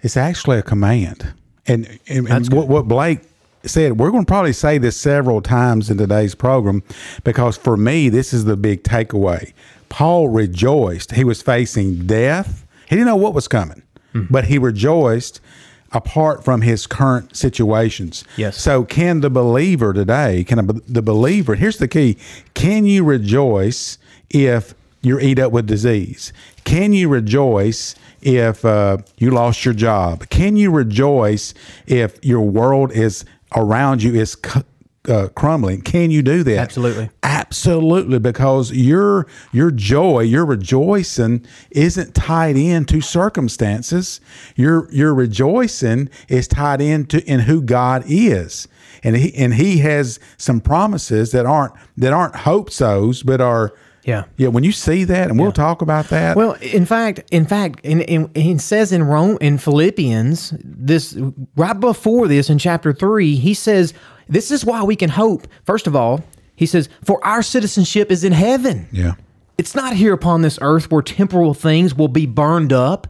it's 0.01 0.17
actually 0.17 0.59
a 0.59 0.63
command. 0.63 1.35
And 1.67 1.99
and, 2.07 2.29
and 2.29 2.53
what, 2.53 2.69
what 2.69 2.89
Blake 2.89 3.21
said, 3.65 3.99
we're 3.99 4.11
going 4.11 4.25
to 4.25 4.31
probably 4.31 4.53
say 4.53 4.79
this 4.79 4.97
several 4.97 5.41
times 5.43 5.91
in 5.91 5.99
today's 5.99 6.35
program 6.35 6.83
because 7.25 7.57
for 7.57 7.77
me, 7.77 8.09
this 8.09 8.33
is 8.33 8.45
the 8.45 8.57
big 8.57 8.85
takeaway. 8.85 9.53
Paul 9.89 10.29
rejoiced. 10.29 11.13
He 11.13 11.25
was 11.25 11.43
facing 11.43 12.07
death. 12.07 12.67
He 12.89 12.97
didn't 12.97 13.07
know 13.07 13.17
what 13.17 13.35
was 13.35 13.49
coming, 13.49 13.83
but 14.31 14.45
he 14.45 14.59
rejoiced 14.59 15.41
apart 15.93 16.45
from 16.45 16.61
his 16.63 16.87
current 16.87 17.37
situations. 17.37 18.25
Yes. 18.37 18.61
So 18.61 18.85
can 18.85 19.21
the 19.21 19.31
believer 19.31 19.93
today, 19.93 20.45
can 20.45 20.59
a, 20.59 20.63
the 20.63 21.03
believer, 21.03 21.55
here's 21.55 21.79
the 21.79 21.89
key, 21.89 22.19
can 22.53 22.85
you 22.85 23.05
rejoice 23.05 23.99
if 24.31 24.75
you're 25.03 25.21
eat 25.21 25.39
up 25.39 25.53
with 25.53 25.67
disease? 25.67 26.33
Can 26.65 26.93
you 26.93 27.09
rejoice 27.09 27.95
if 28.23 28.65
uh, 28.65 28.99
you 29.19 29.31
lost 29.31 29.65
your 29.65 29.75
job? 29.75 30.29
Can 30.31 30.57
you 30.57 30.71
rejoice 30.71 31.55
if 31.87 32.23
your 32.25 32.41
world 32.41 32.93
is 32.93 33.25
around 33.55 34.03
you 34.03 34.15
is 34.15 34.35
co- 34.35 34.63
uh, 35.09 35.29
crumbling. 35.35 35.83
Can 35.83 36.11
you 36.11 36.23
do 36.23 36.43
that? 36.45 36.59
Absolutely. 36.59 37.11
Absolutely, 37.23 38.19
because 38.19 38.73
your 38.73 39.27
your 39.53 39.71
joy, 39.71 40.21
your 40.21 40.47
rejoicing 40.47 41.45
isn't 41.71 42.15
tied 42.15 42.57
into 42.57 43.01
circumstances. 43.01 44.21
Your 44.57 44.91
your 44.93 45.15
rejoicing 45.15 46.09
is 46.29 46.49
tied 46.49 46.81
into 46.81 47.23
in 47.31 47.41
who 47.41 47.61
God 47.61 48.05
is, 48.07 48.67
and 49.03 49.17
he 49.17 49.35
and 49.35 49.55
He 49.55 49.79
has 49.79 50.19
some 50.39 50.61
promises 50.61 51.33
that 51.33 51.47
aren't 51.47 51.75
that 51.97 52.13
aren't 52.13 52.37
hope 52.37 52.71
so's, 52.71 53.23
but 53.23 53.41
are 53.41 53.75
Yeah. 54.05 54.25
yeah. 54.37 54.49
When 54.49 54.65
you 54.65 54.73
see 54.73 55.05
that, 55.05 55.31
and 55.31 55.39
we'll 55.39 55.53
talk 55.53 55.83
about 55.83 56.09
that. 56.09 56.37
Well, 56.37 56.53
in 56.61 56.85
fact, 56.87 57.23
in 57.31 57.47
fact, 57.47 57.81
in, 57.83 58.03
in, 58.03 58.31
it 58.35 58.61
says 58.61 58.93
in 58.93 59.03
Rome 59.03 59.39
in 59.41 59.59
Philippians 59.59 60.55
this 60.63 61.17
right 61.57 61.79
before 61.79 62.29
this 62.29 62.51
in 62.51 62.59
chapter 62.59 62.93
three, 62.93 63.37
he 63.37 63.55
says 63.55 63.95
this 64.29 64.51
is 64.51 64.65
why 64.65 64.83
we 64.83 64.97
can 64.97 65.11
hope. 65.11 65.47
First 65.65 65.87
of 65.87 65.97
all, 65.97 66.23
he 66.55 66.67
says, 66.67 66.89
"For 67.03 67.25
our 67.25 67.43
citizenship 67.43 68.11
is 68.11 68.25
in 68.25 68.33
heaven." 68.33 68.89
yeah, 68.93 69.15
It's 69.59 69.75
not 69.75 69.95
here 69.95 70.13
upon 70.13 70.43
this 70.43 70.59
earth 70.61 70.91
where 70.91 71.03
temporal 71.03 71.55
things 71.55 71.95
will 71.95 72.09
be 72.09 72.27
burned 72.27 72.73
up, 72.73 73.07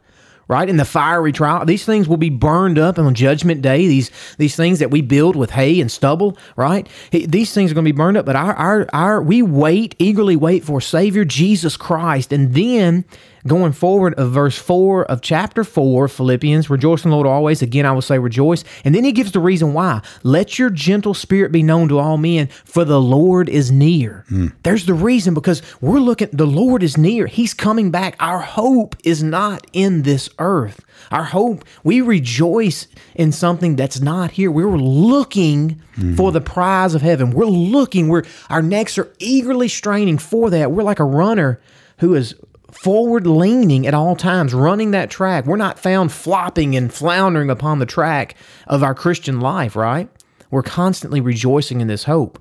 right? 0.49 0.69
In 0.69 0.77
the 0.77 0.85
fiery 0.85 1.33
trial, 1.33 1.65
these 1.65 1.85
things 1.85 2.09
will 2.09 2.17
be 2.17 2.31
burned 2.31 2.79
up 2.79 2.99
on 2.99 3.15
judgment 3.15 3.63
day. 3.63 3.87
These 3.87 4.11
these 4.39 4.57
things 4.57 4.79
that 4.79 4.91
we 4.91 5.01
build 5.01 5.37
with 5.37 5.51
hay 5.51 5.81
and 5.81 5.91
stubble, 5.91 6.37
right? 6.57 6.89
These 7.11 7.55
things 7.55 7.71
are 7.71 7.75
going 7.75 7.85
to 7.85 7.93
be 7.93 7.97
burned 7.97 8.17
up. 8.17 8.27
But 8.27 8.37
our 8.37 8.55
our 8.55 8.87
our 8.93 9.23
we 9.23 9.43
wait 9.43 9.95
eagerly 9.99 10.37
wait 10.37 10.65
for 10.65 10.81
Savior 10.81 11.25
Jesus 11.25 11.77
Christ, 11.77 12.33
and 12.33 12.55
then 12.55 13.05
going 13.47 13.73
forward 13.73 14.15
of 14.15 14.31
verse 14.31 14.59
four 14.59 15.05
of 15.05 15.21
chapter 15.21 15.65
four, 15.65 16.09
Philippians, 16.09 16.71
rejoice 16.71 17.05
in 17.05 17.11
the 17.11 17.17
Lord 17.17 17.27
always. 17.27 17.63
Again, 17.63 17.87
I 17.87 17.93
will 17.93 18.03
say 18.03 18.19
rejoice, 18.19 18.65
and 18.85 18.95
then 18.95 19.05
he 19.05 19.13
gives 19.13 19.33
the 19.33 19.41
reason 19.41 19.73
why. 19.73 20.03
Let 20.23 20.59
your 20.59 20.71
gentle 20.71 21.15
spirit 21.15 21.53
be 21.53 21.63
known 21.63 21.89
to 21.89 21.99
all 21.99 22.17
men, 22.17 22.49
for 22.49 22.85
the 22.85 23.01
Lord 23.01 23.49
is 23.49 23.71
near. 23.71 24.25
Hmm. 24.29 24.49
There's 24.63 24.87
the 24.87 24.95
reason 24.95 25.35
because 25.35 25.63
we're 25.81 25.99
looking. 25.99 26.29
The 26.33 26.47
Lord 26.47 26.83
is 26.83 26.97
near. 26.97 27.27
He's 27.27 27.55
coming 27.55 27.91
back. 27.91 28.17
Our 28.21 28.41
hope 28.41 28.97
is 29.05 29.23
not 29.23 29.67
in 29.73 30.03
this 30.03 30.29
earth. 30.39 30.85
Our 31.11 31.25
hope, 31.25 31.65
we 31.83 32.01
rejoice 32.01 32.89
in 33.15 33.33
something 33.33 33.77
that's 33.77 34.01
not 34.01 34.33
here. 34.33 34.51
We're 34.51 34.77
looking 34.77 35.83
hmm. 35.95 36.15
for 36.15 36.33
the 36.33 36.41
prize 36.41 36.95
of 36.95 37.03
heaven. 37.03 37.31
We're 37.31 37.45
looking. 37.47 38.09
We're 38.09 38.25
our 38.49 38.63
necks 38.63 38.99
are 38.99 39.13
eagerly 39.19 39.69
straining 39.69 40.19
for 40.19 40.51
that. 40.51 40.71
We're 40.73 40.83
like 40.83 41.01
a 41.01 41.05
runner 41.05 41.61
who 41.99 42.15
is 42.15 42.35
forward 42.83 43.27
leaning 43.27 43.87
at 43.87 43.95
all 43.95 44.17
times, 44.17 44.53
running 44.53 44.91
that 44.91 45.11
track. 45.11 45.47
We're 45.47 45.57
not 45.57 45.79
found 45.79 46.13
flopping 46.13 46.77
and 46.77 46.93
floundering 46.93 47.51
upon 47.51 47.79
the 47.79 47.87
track 47.87 48.37
of 48.67 48.83
our 48.83 48.95
Christian 48.95 49.41
life, 49.41 49.77
right? 49.77 50.09
We're 50.51 50.63
constantly 50.63 51.21
rejoicing 51.21 51.81
in 51.81 51.89
this 51.89 52.05
hope. 52.05 52.41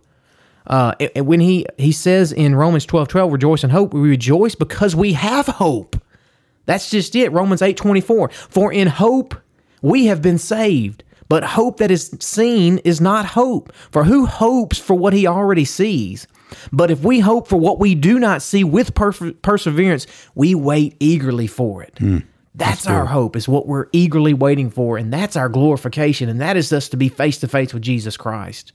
Uh, 0.66 0.94
when 1.18 1.40
he 1.40 1.66
he 1.78 1.92
says 1.92 2.32
in 2.32 2.56
Romans 2.56 2.86
12, 2.86 3.08
12, 3.08 3.32
rejoice 3.32 3.64
in 3.64 3.70
hope, 3.70 3.94
we 3.94 4.00
rejoice 4.02 4.56
because 4.56 4.96
we 4.96 5.14
have 5.14 5.46
hope. 5.48 6.02
That's 6.66 6.90
just 6.90 7.16
it. 7.16 7.32
Romans 7.32 7.62
8 7.62 7.76
24. 7.76 8.30
For 8.30 8.72
in 8.72 8.88
hope 8.88 9.36
we 9.82 10.06
have 10.06 10.22
been 10.22 10.38
saved. 10.38 11.04
But 11.30 11.44
hope 11.44 11.78
that 11.78 11.90
is 11.90 12.16
seen 12.20 12.78
is 12.80 13.02
not 13.02 13.26
hope. 13.26 13.74
For 13.92 14.04
who 14.04 14.26
hopes 14.26 14.78
for 14.78 14.94
what 14.94 15.14
he 15.14 15.26
already 15.26 15.66
sees? 15.66 16.28
But 16.72 16.92
if 16.92 17.02
we 17.04 17.20
hope 17.20 17.48
for 17.48 17.58
what 17.58 17.80
we 17.80 17.96
do 17.96 18.20
not 18.20 18.42
see 18.42 18.64
with 18.64 18.94
perf- 18.94 19.42
perseverance, 19.42 20.08
we 20.36 20.56
wait 20.56 20.96
eagerly 21.00 21.48
for 21.48 21.84
it. 21.84 21.98
Hmm. 22.00 22.18
that's 22.56 22.86
our 22.88 23.06
hope, 23.08 23.36
is 23.36 23.48
what 23.48 23.66
we're 23.68 23.88
eagerly 23.94 24.34
waiting 24.34 24.70
for. 24.70 24.98
And 24.98 25.12
that's 25.12 25.36
our 25.36 25.50
glorification. 25.50 26.30
And 26.30 26.40
that 26.40 26.56
is 26.56 26.72
us 26.72 26.88
to 26.90 26.98
be 26.98 27.10
face 27.10 27.40
to 27.40 27.48
face 27.48 27.74
with 27.74 27.82
Jesus 27.84 28.16
Christ. 28.18 28.72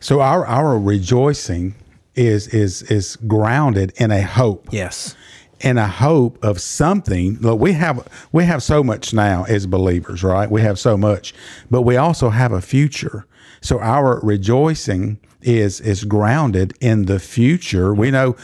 so 0.00 0.20
our 0.20 0.46
our 0.46 0.78
rejoicing 0.78 1.74
is 2.14 2.48
is 2.48 2.82
is 2.82 3.16
grounded 3.26 3.92
in 3.96 4.10
a 4.10 4.22
hope. 4.22 4.68
Yes. 4.72 5.16
in 5.60 5.76
a 5.78 5.88
hope 5.88 6.38
of 6.44 6.60
something. 6.60 7.36
Look, 7.40 7.58
we 7.58 7.72
have 7.72 8.06
we 8.32 8.44
have 8.44 8.62
so 8.62 8.84
much 8.84 9.12
now 9.12 9.44
as 9.48 9.66
believers, 9.66 10.22
right? 10.22 10.48
We 10.50 10.60
have 10.62 10.78
so 10.78 10.96
much, 10.96 11.34
but 11.70 11.82
we 11.82 11.96
also 11.96 12.30
have 12.30 12.52
a 12.52 12.60
future. 12.60 13.26
So 13.60 13.80
our 13.80 14.20
rejoicing 14.22 15.18
is 15.42 15.80
is 15.80 16.04
grounded 16.04 16.74
in 16.80 17.06
the 17.06 17.18
future. 17.18 17.94
We 17.94 18.10
know 18.10 18.36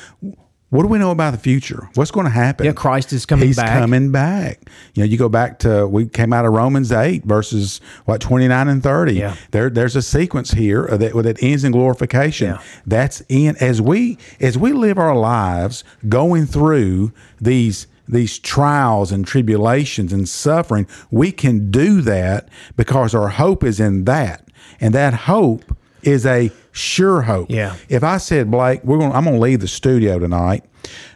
what 0.74 0.82
do 0.82 0.88
we 0.88 0.98
know 0.98 1.12
about 1.12 1.30
the 1.30 1.38
future? 1.38 1.88
What's 1.94 2.10
going 2.10 2.26
to 2.26 2.32
happen? 2.32 2.66
Yeah, 2.66 2.72
Christ 2.72 3.12
is 3.12 3.26
coming 3.26 3.42
back. 3.42 3.46
He's 3.46 3.56
back. 3.56 3.78
coming 3.78 4.10
back. 4.10 4.68
You 4.94 5.04
know, 5.04 5.06
you 5.08 5.16
go 5.16 5.28
back 5.28 5.60
to 5.60 5.86
we 5.86 6.08
came 6.08 6.32
out 6.32 6.44
of 6.44 6.52
Romans 6.52 6.90
eight 6.90 7.24
verses 7.24 7.80
what 8.06 8.20
twenty 8.20 8.48
nine 8.48 8.66
and 8.66 8.82
thirty. 8.82 9.14
Yeah. 9.14 9.36
There, 9.52 9.70
there's 9.70 9.94
a 9.94 10.02
sequence 10.02 10.50
here 10.50 10.88
that 10.88 11.12
that 11.14 11.40
ends 11.40 11.62
in 11.62 11.70
glorification. 11.70 12.48
Yeah. 12.48 12.62
That's 12.86 13.22
in 13.28 13.54
as 13.60 13.80
we 13.80 14.18
as 14.40 14.58
we 14.58 14.72
live 14.72 14.98
our 14.98 15.14
lives 15.14 15.84
going 16.08 16.46
through 16.46 17.12
these 17.40 17.86
these 18.08 18.40
trials 18.40 19.12
and 19.12 19.24
tribulations 19.24 20.12
and 20.12 20.28
suffering. 20.28 20.88
We 21.08 21.30
can 21.30 21.70
do 21.70 22.00
that 22.00 22.48
because 22.76 23.14
our 23.14 23.28
hope 23.28 23.62
is 23.62 23.78
in 23.78 24.06
that, 24.06 24.48
and 24.80 24.92
that 24.92 25.14
hope 25.14 25.76
is 26.02 26.26
a 26.26 26.50
sure 26.74 27.22
hope. 27.22 27.50
Yeah. 27.50 27.76
If 27.88 28.04
I 28.04 28.18
said, 28.18 28.50
Blake, 28.50 28.84
we're 28.84 28.98
going, 28.98 29.12
I'm 29.12 29.24
going 29.24 29.36
to 29.36 29.40
leave 29.40 29.60
the 29.60 29.68
studio 29.68 30.18
tonight. 30.18 30.64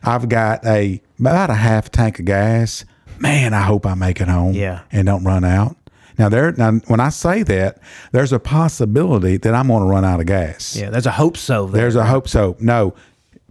I've 0.02 0.28
got 0.28 0.64
a 0.64 1.02
about 1.18 1.50
a 1.50 1.54
half 1.54 1.90
tank 1.90 2.18
of 2.18 2.24
gas. 2.24 2.84
Man, 3.18 3.52
I 3.52 3.62
hope 3.62 3.84
I 3.84 3.94
make 3.94 4.20
it 4.20 4.28
home. 4.28 4.54
Yeah. 4.54 4.82
and 4.92 5.06
don't 5.06 5.24
run 5.24 5.44
out. 5.44 5.76
Now 6.16 6.28
there, 6.28 6.52
now 6.52 6.72
when 6.86 7.00
I 7.00 7.10
say 7.10 7.42
that, 7.44 7.80
there's 8.12 8.32
a 8.32 8.38
possibility 8.38 9.36
that 9.36 9.54
I'm 9.54 9.68
going 9.68 9.82
to 9.82 9.88
run 9.88 10.04
out 10.04 10.20
of 10.20 10.26
gas. 10.26 10.76
Yeah, 10.76 10.90
there's 10.90 11.06
a 11.06 11.12
hope 11.12 11.36
so. 11.36 11.66
There. 11.66 11.82
There's 11.82 11.96
a 11.96 12.06
hope 12.06 12.28
so. 12.28 12.56
No, 12.60 12.94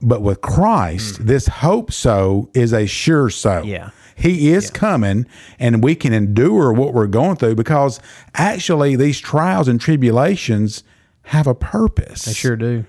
but 0.01 0.21
with 0.21 0.41
Christ, 0.41 1.15
mm. 1.15 1.25
this 1.25 1.47
hope 1.47 1.91
so 1.91 2.49
is 2.53 2.73
a 2.73 2.85
sure 2.85 3.29
so. 3.29 3.63
Yeah. 3.63 3.91
He 4.15 4.51
is 4.51 4.71
coming 4.71 5.27
and 5.59 5.83
we 5.83 5.93
can 5.93 6.11
endure 6.11 6.73
what 6.73 6.93
we're 6.95 7.07
going 7.07 7.35
through 7.35 7.53
because 7.53 7.99
actually 8.33 8.95
these 8.95 9.19
trials 9.19 9.67
and 9.67 9.79
tribulations 9.79 10.83
have 11.27 11.47
a 11.47 11.55
purpose. 11.55 12.25
They 12.25 12.33
sure 12.33 12.55
do. 12.55 12.85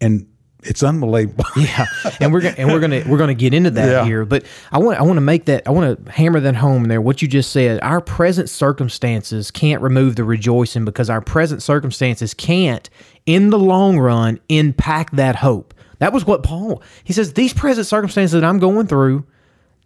And 0.00 0.26
it's 0.62 0.82
unbelievable. 0.82 1.44
Yeah, 1.56 1.86
and 2.20 2.32
we're 2.32 2.40
gonna, 2.40 2.54
and 2.58 2.68
we're 2.70 2.80
gonna 2.80 3.02
we're 3.06 3.18
gonna 3.18 3.34
get 3.34 3.52
into 3.54 3.70
that 3.70 3.88
Yeah. 3.90 4.04
here, 4.04 4.24
but 4.24 4.44
I 4.72 4.78
want 4.78 4.98
I 4.98 5.02
want 5.02 5.16
to 5.18 5.22
make 5.22 5.44
that 5.46 5.66
I 5.66 5.70
want 5.70 6.04
to 6.06 6.12
hammer 6.12 6.40
that 6.40 6.56
home 6.56 6.84
there. 6.84 7.00
What 7.00 7.22
you 7.22 7.28
just 7.28 7.50
said, 7.52 7.80
our 7.82 8.00
present 8.00 8.48
circumstances 8.50 9.50
can't 9.50 9.82
remove 9.82 10.16
the 10.16 10.24
rejoicing 10.24 10.84
because 10.84 11.08
our 11.10 11.20
present 11.20 11.62
circumstances 11.62 12.34
can't, 12.34 12.88
in 13.26 13.50
the 13.50 13.58
long 13.58 13.98
run, 13.98 14.40
impact 14.48 15.16
that 15.16 15.36
hope. 15.36 15.74
That 15.98 16.12
was 16.14 16.24
what 16.26 16.42
Paul 16.42 16.82
he 17.04 17.12
says. 17.12 17.34
These 17.34 17.52
present 17.52 17.86
circumstances 17.86 18.32
that 18.32 18.44
I'm 18.44 18.58
going 18.58 18.86
through, 18.86 19.26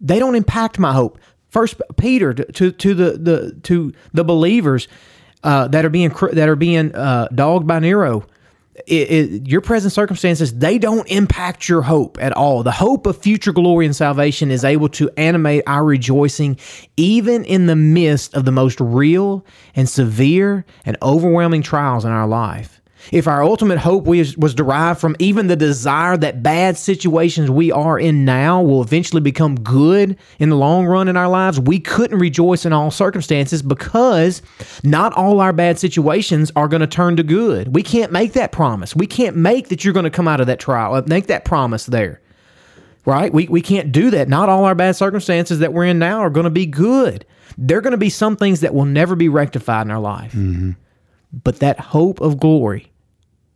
they 0.01 0.19
don't 0.19 0.35
impact 0.35 0.79
my 0.79 0.93
hope. 0.93 1.19
First 1.49 1.81
Peter 1.97 2.33
to 2.33 2.45
to, 2.53 2.71
to 2.71 2.93
the 2.93 3.11
the 3.17 3.59
to 3.63 3.93
the 4.13 4.23
believers 4.25 4.87
uh, 5.45 5.67
that 5.69 5.85
are 5.85 5.89
being 5.89 6.09
that 6.33 6.49
are 6.49 6.55
being 6.55 6.93
uh, 6.93 7.27
dogged 7.33 7.65
by 7.65 7.79
Nero 7.79 8.25
it, 8.87 9.11
it, 9.11 9.47
your 9.47 9.61
present 9.61 9.93
circumstances 9.93 10.53
they 10.53 10.77
don't 10.77 11.07
impact 11.09 11.69
your 11.69 11.81
hope 11.81 12.17
at 12.19 12.33
all. 12.33 12.61
The 12.63 12.71
hope 12.71 13.05
of 13.05 13.17
future 13.17 13.53
glory 13.53 13.85
and 13.85 13.95
salvation 13.95 14.51
is 14.51 14.65
able 14.65 14.89
to 14.89 15.09
animate 15.17 15.63
our 15.65 15.83
rejoicing 15.83 16.57
even 16.97 17.45
in 17.45 17.67
the 17.67 17.75
midst 17.75 18.35
of 18.35 18.45
the 18.45 18.51
most 18.51 18.79
real 18.81 19.45
and 19.75 19.87
severe 19.87 20.65
and 20.85 20.97
overwhelming 21.01 21.61
trials 21.61 22.03
in 22.03 22.11
our 22.11 22.27
life 22.27 22.74
if 23.11 23.27
our 23.27 23.43
ultimate 23.43 23.77
hope 23.77 24.05
was, 24.05 24.37
was 24.37 24.53
derived 24.53 24.99
from 24.99 25.15
even 25.19 25.47
the 25.47 25.55
desire 25.55 26.17
that 26.17 26.43
bad 26.43 26.77
situations 26.77 27.49
we 27.49 27.71
are 27.71 27.99
in 27.99 28.25
now 28.25 28.61
will 28.61 28.81
eventually 28.81 29.21
become 29.21 29.55
good 29.55 30.17
in 30.39 30.49
the 30.49 30.55
long 30.55 30.85
run 30.85 31.07
in 31.07 31.17
our 31.17 31.27
lives, 31.27 31.59
we 31.59 31.79
couldn't 31.79 32.19
rejoice 32.19 32.65
in 32.65 32.73
all 32.73 32.91
circumstances 32.91 33.61
because 33.61 34.41
not 34.83 35.13
all 35.13 35.39
our 35.39 35.53
bad 35.53 35.77
situations 35.79 36.51
are 36.55 36.67
going 36.67 36.81
to 36.81 36.87
turn 36.87 37.15
to 37.17 37.23
good. 37.23 37.75
We 37.75 37.83
can't 37.83 38.11
make 38.11 38.33
that 38.33 38.51
promise. 38.51 38.95
We 38.95 39.07
can't 39.07 39.35
make 39.35 39.69
that 39.69 39.83
you're 39.83 39.93
going 39.93 40.05
to 40.05 40.09
come 40.09 40.27
out 40.27 40.41
of 40.41 40.47
that 40.47 40.59
trial, 40.59 40.95
uh, 40.95 41.03
make 41.05 41.27
that 41.27 41.45
promise 41.45 41.85
there. 41.85 42.21
Right? 43.05 43.31
We, 43.31 43.47
we 43.47 43.61
can't 43.61 43.91
do 43.91 44.09
that. 44.09 44.27
Not 44.27 44.49
all 44.49 44.65
our 44.65 44.73
bad 44.73 44.95
circumstances 44.95 45.59
that 45.59 45.73
we're 45.73 45.85
in 45.85 45.99
now 45.99 46.21
are 46.21 46.31
going 46.31 46.45
to 46.45 46.49
be 46.49 46.65
good. 46.65 47.23
There 47.55 47.77
are 47.77 47.81
going 47.81 47.91
to 47.91 47.97
be 47.97 48.09
some 48.09 48.35
things 48.35 48.61
that 48.61 48.73
will 48.73 48.85
never 48.85 49.15
be 49.15 49.29
rectified 49.29 49.85
in 49.85 49.91
our 49.91 49.99
life. 49.99 50.35
But 51.43 51.59
that 51.59 51.79
hope 51.79 52.19
of 52.19 52.39
glory 52.39 52.91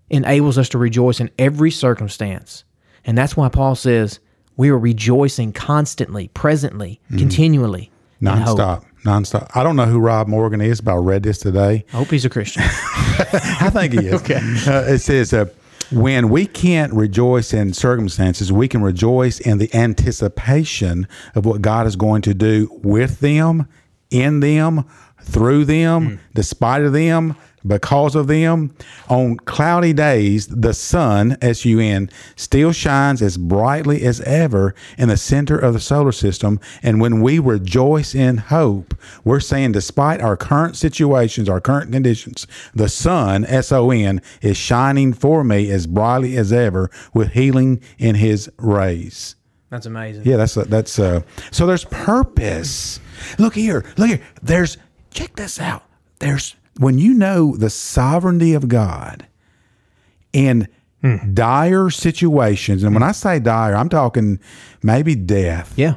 enables 0.10 0.58
us 0.58 0.70
to 0.70 0.78
rejoice 0.78 1.20
in 1.20 1.30
every 1.38 1.72
circumstance. 1.72 2.64
And 3.06 3.18
that's 3.18 3.38
why 3.38 3.50
Paul 3.50 3.76
says 3.76 4.20
we 4.58 4.70
are 4.70 4.78
rejoicing 4.78 5.54
constantly, 5.54 6.28
presently, 6.30 7.00
continually. 7.18 7.92
in 8.22 8.28
hope. 8.28 8.58
Nonstop. 8.58 8.86
Nonstop. 9.04 9.50
I 9.56 9.64
don't 9.64 9.78
know 9.78 9.86
who 9.86 10.00
Rob 10.00 10.28
Morgan 10.28 10.60
is, 10.60 10.82
but 10.82 10.94
I 10.94 10.98
read 10.98 11.24
this 11.24 11.38
today. 11.38 11.86
I 11.94 11.98
hope 11.98 12.10
he's 12.10 12.26
a 12.26 12.30
Christian. 12.30 12.64
I 12.66 13.70
think 13.72 13.94
he 13.94 14.08
is. 14.08 14.14
okay. 14.22 14.40
Uh, 14.68 14.94
it 14.94 15.00
says, 15.00 15.34
uh, 15.34 15.46
when 15.92 16.30
we 16.30 16.46
can't 16.46 16.94
rejoice 16.94 17.54
in 17.54 17.74
circumstances, 17.74 18.52
we 18.52 18.68
can 18.68 18.82
rejoice 18.82 19.40
in 19.40 19.58
the 19.58 19.74
anticipation 19.74 21.08
of 21.34 21.46
what 21.46 21.62
God 21.62 21.88
is 21.88 21.96
going 21.96 22.22
to 22.24 22.34
do 22.34 22.70
with 22.84 23.22
them, 23.22 23.68
in 24.12 24.42
them, 24.42 24.86
through 25.22 25.66
them, 25.66 26.20
despite 26.34 26.84
of 26.84 26.94
them, 26.94 27.36
Because 27.66 28.16
of 28.16 28.28
them, 28.28 28.74
on 29.10 29.38
cloudy 29.38 29.94
days, 29.94 30.48
the 30.48 30.74
sun, 30.74 31.38
S 31.42 31.66
U 31.66 31.80
N, 31.80 32.10
still 32.36 32.72
shines 32.72 33.22
as 33.22 33.38
brightly 33.38 34.04
as 34.04 34.22
ever 34.22 34.74
in 34.98 35.10
the 35.10 35.18
center 35.18 35.58
of 35.58 35.74
the 35.74 35.80
solar 35.80 36.12
system. 36.12 36.60
And 36.82 37.02
when 37.02 37.22
we 37.22 37.38
rejoice 37.38 38.16
in 38.16 38.38
hope, 38.38 38.96
we're 39.24 39.40
saying, 39.40 39.74
despite 39.74 40.22
our 40.22 40.38
current 40.38 40.78
situations, 40.78 41.50
our 41.50 41.60
current 41.60 41.92
conditions, 41.92 42.48
the 42.74 42.90
sun, 42.90 43.44
S 43.46 43.72
O 43.72 43.92
N, 43.92 44.22
is 44.42 44.56
shining 44.56 45.14
for 45.14 45.44
me 45.44 45.70
as 45.70 45.86
brightly 45.86 46.38
as 46.38 46.54
ever 46.54 46.90
with 47.14 47.34
healing 47.34 47.82
in 47.98 48.16
his 48.16 48.50
rays. 48.58 49.36
That's 49.70 49.86
amazing. 49.86 50.24
Yeah, 50.26 50.38
that's 50.38 50.56
that's 50.56 50.98
uh 50.98 51.22
so 51.52 51.68
there's 51.68 51.86
purpose. 51.86 53.00
Look 53.38 53.54
here, 53.54 53.86
look 53.98 54.10
here. 54.10 54.22
There's 54.42 54.78
check 55.12 55.36
this 55.36 55.60
out. 55.60 55.84
There's 56.20 56.56
when 56.80 56.98
you 56.98 57.14
know 57.14 57.58
the 57.58 57.70
sovereignty 57.70 58.54
of 58.54 58.70
God 58.70 59.28
in 60.32 60.66
hmm. 61.02 61.34
dire 61.34 61.90
situations, 61.90 62.84
and 62.84 62.94
when 62.94 63.04
I 63.04 63.12
say 63.12 63.40
dire, 63.40 63.76
I'm 63.76 63.90
talking 63.90 64.40
maybe 64.82 65.14
death. 65.14 65.74
Yeah. 65.76 65.96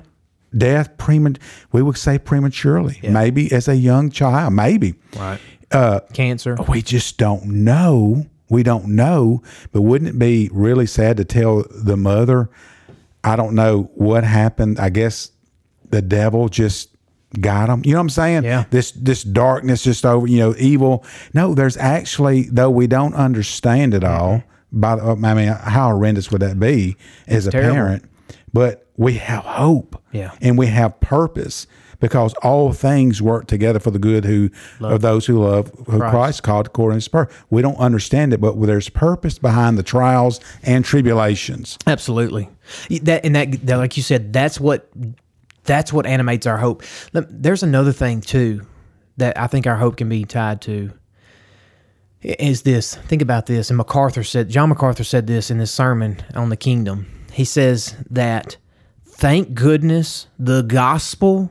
Death 0.54 0.96
premat 0.98 1.38
we 1.70 1.82
would 1.82 1.96
say 1.96 2.18
prematurely. 2.18 2.98
Maybe 3.02 3.50
as 3.52 3.68
a 3.68 3.76
young 3.76 4.10
child, 4.10 4.54
maybe. 4.54 4.96
Right. 5.16 5.40
Uh, 5.70 6.00
Cancer. 6.12 6.56
We 6.68 6.82
just 6.82 7.16
don't 7.16 7.46
know. 7.46 8.26
We 8.50 8.62
don't 8.62 8.88
know. 8.88 9.40
But 9.70 9.82
wouldn't 9.82 10.10
it 10.10 10.18
be 10.18 10.50
really 10.52 10.86
sad 10.86 11.16
to 11.18 11.24
tell 11.24 11.64
the 11.70 11.96
mother, 11.96 12.50
I 13.24 13.36
don't 13.36 13.54
know 13.54 13.90
what 13.94 14.24
happened. 14.24 14.78
I 14.78 14.90
guess 14.90 15.30
the 15.88 16.02
devil 16.02 16.48
just 16.48 16.91
got 17.40 17.66
them. 17.66 17.82
You 17.84 17.92
know 17.92 17.98
what 17.98 18.02
I'm 18.02 18.10
saying? 18.10 18.44
Yeah. 18.44 18.64
This 18.70 18.92
this 18.92 19.22
darkness 19.22 19.82
just 19.82 20.04
over, 20.04 20.26
you 20.26 20.38
know, 20.38 20.54
evil. 20.58 21.04
No, 21.34 21.54
there's 21.54 21.76
actually 21.76 22.42
though 22.44 22.70
we 22.70 22.86
don't 22.86 23.14
understand 23.14 23.94
it 23.94 24.04
all. 24.04 24.42
By 24.74 24.96
the, 24.96 25.02
I 25.02 25.34
mean, 25.34 25.48
how 25.48 25.90
horrendous 25.90 26.30
would 26.30 26.40
that 26.40 26.58
be 26.58 26.96
as 27.26 27.46
a 27.46 27.50
terrible. 27.50 27.74
parent? 27.74 28.04
But 28.52 28.86
we 28.96 29.14
have 29.14 29.44
hope. 29.44 30.02
Yeah. 30.12 30.32
And 30.40 30.56
we 30.56 30.66
have 30.68 30.98
purpose 31.00 31.66
because 32.02 32.34
all 32.42 32.72
things 32.72 33.22
work 33.22 33.46
together 33.46 33.78
for 33.78 33.92
the 33.92 33.98
good 33.98 34.24
who 34.24 34.50
of 34.80 35.02
those 35.02 35.24
who 35.24 35.44
love 35.44 35.70
who 35.86 35.98
Christ. 35.98 36.42
called 36.42 36.66
according 36.66 36.94
to 36.94 36.96
his 36.96 37.08
purpose. 37.08 37.36
We 37.48 37.62
don't 37.62 37.76
understand 37.76 38.32
it, 38.32 38.40
but 38.40 38.60
there's 38.60 38.88
purpose 38.88 39.38
behind 39.38 39.78
the 39.78 39.84
trials 39.84 40.40
and 40.64 40.84
tribulations. 40.84 41.78
Absolutely. 41.86 42.48
That 43.02 43.24
and 43.24 43.36
that, 43.36 43.66
that, 43.66 43.76
like 43.76 43.96
you 43.96 44.02
said, 44.02 44.32
that's 44.32 44.58
what 44.58 44.88
that's 45.64 45.92
what 45.92 46.07
animates 46.07 46.47
our 46.47 46.59
hope. 46.59 46.83
There's 47.12 47.62
another 47.62 47.92
thing 47.92 48.21
too 48.21 48.66
that 49.16 49.38
I 49.38 49.47
think 49.47 49.66
our 49.66 49.76
hope 49.76 49.97
can 49.97 50.09
be 50.09 50.25
tied 50.25 50.61
to. 50.62 50.92
Is 52.23 52.62
this? 52.62 52.95
Think 52.95 53.21
about 53.21 53.47
this. 53.47 53.71
And 53.71 53.76
MacArthur 53.76 54.23
said, 54.23 54.49
John 54.49 54.69
MacArthur 54.69 55.04
said 55.04 55.26
this 55.26 55.50
in 55.50 55.59
his 55.59 55.71
sermon 55.71 56.23
on 56.35 56.50
the 56.50 56.57
kingdom. 56.57 57.07
He 57.33 57.45
says 57.45 57.97
that 58.11 58.57
thank 59.04 59.54
goodness 59.54 60.28
the 60.38 60.62
gospel 60.62 61.50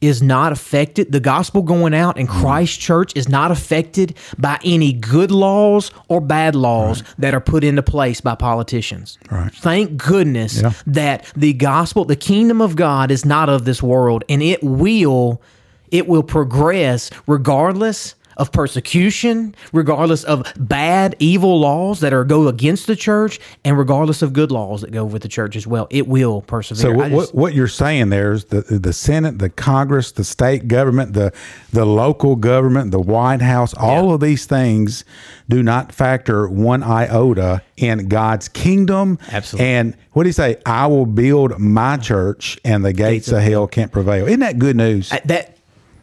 is 0.00 0.22
not 0.22 0.52
affected. 0.52 1.10
The 1.10 1.20
gospel 1.20 1.62
going 1.62 1.92
out 1.94 2.16
in 2.18 2.26
mm. 2.26 2.40
Christ 2.40 2.80
Church 2.80 3.12
is 3.16 3.28
not 3.28 3.50
affected 3.50 4.16
by 4.38 4.58
any 4.64 4.92
good 4.92 5.30
laws 5.30 5.90
or 6.08 6.20
bad 6.20 6.54
laws 6.54 7.02
that 7.18 7.34
are 7.34 7.40
put 7.40 7.64
into 7.64 7.82
place 7.82 8.20
by 8.20 8.34
politicians. 8.34 9.18
Right. 9.30 9.52
Thank 9.52 9.96
goodness 9.96 10.60
Yeah. 10.62 10.72
that 10.86 11.30
the 11.36 11.52
gospel, 11.52 12.04
the 12.04 12.16
kingdom 12.16 12.60
of 12.60 12.76
God 12.76 13.10
is 13.10 13.24
not 13.24 13.48
of 13.48 13.64
this 13.64 13.82
world 13.82 14.24
and 14.28 14.42
it 14.42 14.62
will 14.62 15.42
it 15.90 16.06
will 16.06 16.22
progress 16.22 17.10
regardless 17.26 18.14
of 18.38 18.52
persecution, 18.52 19.54
regardless 19.72 20.22
of 20.24 20.50
bad, 20.58 21.16
evil 21.18 21.58
laws 21.60 22.00
that 22.00 22.12
are 22.12 22.24
go 22.24 22.48
against 22.48 22.86
the 22.86 22.96
church, 22.96 23.40
and 23.64 23.76
regardless 23.76 24.22
of 24.22 24.32
good 24.32 24.50
laws 24.52 24.80
that 24.82 24.92
go 24.92 25.04
with 25.04 25.22
the 25.22 25.28
church 25.28 25.56
as 25.56 25.66
well. 25.66 25.86
It 25.90 26.06
will 26.06 26.42
persevere. 26.42 26.80
So 26.80 26.92
what, 26.92 27.10
just- 27.10 27.34
what, 27.34 27.54
you're 27.54 27.68
saying 27.68 28.10
there 28.10 28.32
is 28.32 28.44
the 28.46 28.60
the 28.62 28.92
Senate, 28.92 29.38
the 29.38 29.50
Congress, 29.50 30.12
the 30.12 30.24
state 30.24 30.68
government, 30.68 31.12
the 31.14 31.32
the 31.72 31.84
local 31.84 32.36
government, 32.36 32.92
the 32.92 33.00
White 33.00 33.42
House, 33.42 33.74
all 33.74 34.14
of 34.14 34.20
these 34.20 34.46
things 34.46 35.04
do 35.48 35.62
not 35.62 35.92
factor 35.92 36.48
one 36.48 36.82
iota 36.82 37.62
in 37.76 38.08
God's 38.08 38.48
kingdom. 38.48 39.18
Absolutely. 39.32 39.66
And 39.68 39.96
what 40.12 40.22
do 40.24 40.28
you 40.28 40.32
say? 40.34 40.56
I 40.64 40.86
will 40.86 41.06
build 41.06 41.58
my 41.58 41.96
church, 41.96 42.58
and 42.64 42.84
the 42.84 42.92
gates, 42.92 43.28
of 43.32 43.42
hell 43.42 43.66
can't 43.66 43.90
prevail. 43.90 44.26
Isn't 44.26 44.40
that 44.40 44.58
good 44.58 44.76
news? 44.76 45.12
I- 45.12 45.22
that 45.26 45.57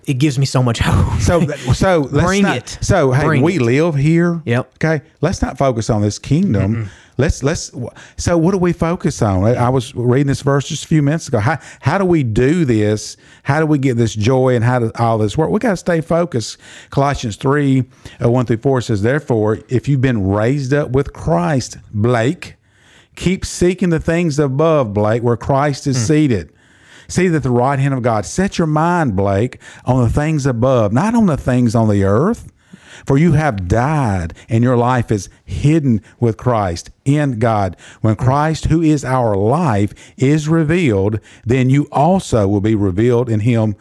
it 0.08 0.16
gives 0.16 0.38
me 0.38 0.46
so 0.46 0.62
much 0.62 0.80
hope. 0.80 1.20
So, 1.22 1.46
so 1.74 2.00
let's 2.12 2.26
Bring 2.26 2.44
not, 2.44 2.58
it. 2.58 2.78
So, 2.82 3.12
hey, 3.12 3.26
Bring 3.26 3.42
we 3.42 3.56
it. 3.56 3.62
live 3.62 3.96
here. 3.96 4.42
Yep. 4.46 4.74
Okay. 4.76 5.04
Let's 5.22 5.42
not 5.42 5.58
focus 5.58 5.90
on 5.90 6.02
this 6.02 6.20
kingdom. 6.20 6.90
Let's 7.18 7.44
let's. 7.44 7.72
So, 8.18 8.38
what 8.38 8.52
do 8.52 8.58
we 8.58 8.74
focus 8.74 9.22
on? 9.22 9.44
I- 9.46 9.70
was 9.70 9.96
reading 9.96 10.28
this 10.28 10.42
verse 10.42 10.68
just 10.68 10.84
a 10.84 10.88
few 10.88 11.02
minutes 11.02 11.28
ago. 11.30 11.40
How 11.40 11.60
how 11.80 11.98
do 11.98 12.04
we 12.06 12.24
do 12.24 12.66
this? 12.66 13.16
How 13.44 13.60
do 13.60 13.66
we 13.66 13.78
get 13.78 13.96
this 13.96 14.14
joy 14.14 14.56
and 14.56 14.64
how 14.64 14.80
does 14.80 14.92
all 15.00 15.18
this 15.18 15.38
work? 15.38 15.50
We 15.50 15.60
got 15.60 15.72
to 15.72 15.78
stay 15.78 16.02
focused. 16.02 16.58
Colossians 16.90 17.38
three 17.38 17.86
uh, 18.24 18.30
one 18.30 18.46
through 18.46 18.58
four 18.58 18.82
says, 18.82 19.02
therefore, 19.02 19.60
if 19.70 19.88
you've 19.88 20.02
been 20.02 20.28
raised 20.28 20.74
up 20.74 20.92
with 20.92 21.14
Christ, 21.14 21.78
Blake, 21.94 22.56
keep 23.16 23.46
seeking 23.46 23.90
the 23.90 24.00
things 24.00 24.38
above, 24.38 24.94
Blake, 24.94 25.24
where 25.24 25.38
Christ 25.38 25.88
is 25.88 26.06
seated. 26.06 26.52
Seated 27.08 27.34
that 27.34 27.44
the 27.44 27.52
right 27.52 27.80
hand 27.80 27.94
of 27.94 28.02
God. 28.02 28.26
Set 28.26 28.58
your 28.58 28.68
mind, 28.68 29.16
Blake, 29.16 29.60
on 29.86 30.04
the 30.04 30.10
things 30.10 30.46
above, 30.46 30.94
not 30.94 31.16
on 31.16 31.26
the 31.26 31.38
things 31.38 31.76
on 31.76 31.90
the 31.90 32.04
earth. 32.04 32.52
For 33.06 33.18
you 33.18 33.34
have 33.34 33.68
died, 33.68 34.34
and 34.50 34.64
your 34.64 34.78
life 34.78 35.12
is 35.12 35.30
hidden 35.44 36.02
with 36.20 36.38
Christ 36.38 36.90
in 37.04 37.40
God. 37.40 37.76
When 38.02 38.16
Christ, 38.16 38.66
who 38.66 38.82
is 38.82 39.04
our 39.04 39.36
life, 39.36 39.94
is 40.18 40.48
revealed, 40.48 41.20
then 41.44 41.70
you 41.70 41.88
also 41.92 42.48
will 42.48 42.62
be 42.62 42.74
revealed 42.74 43.30
in 43.30 43.42
him 43.42 43.76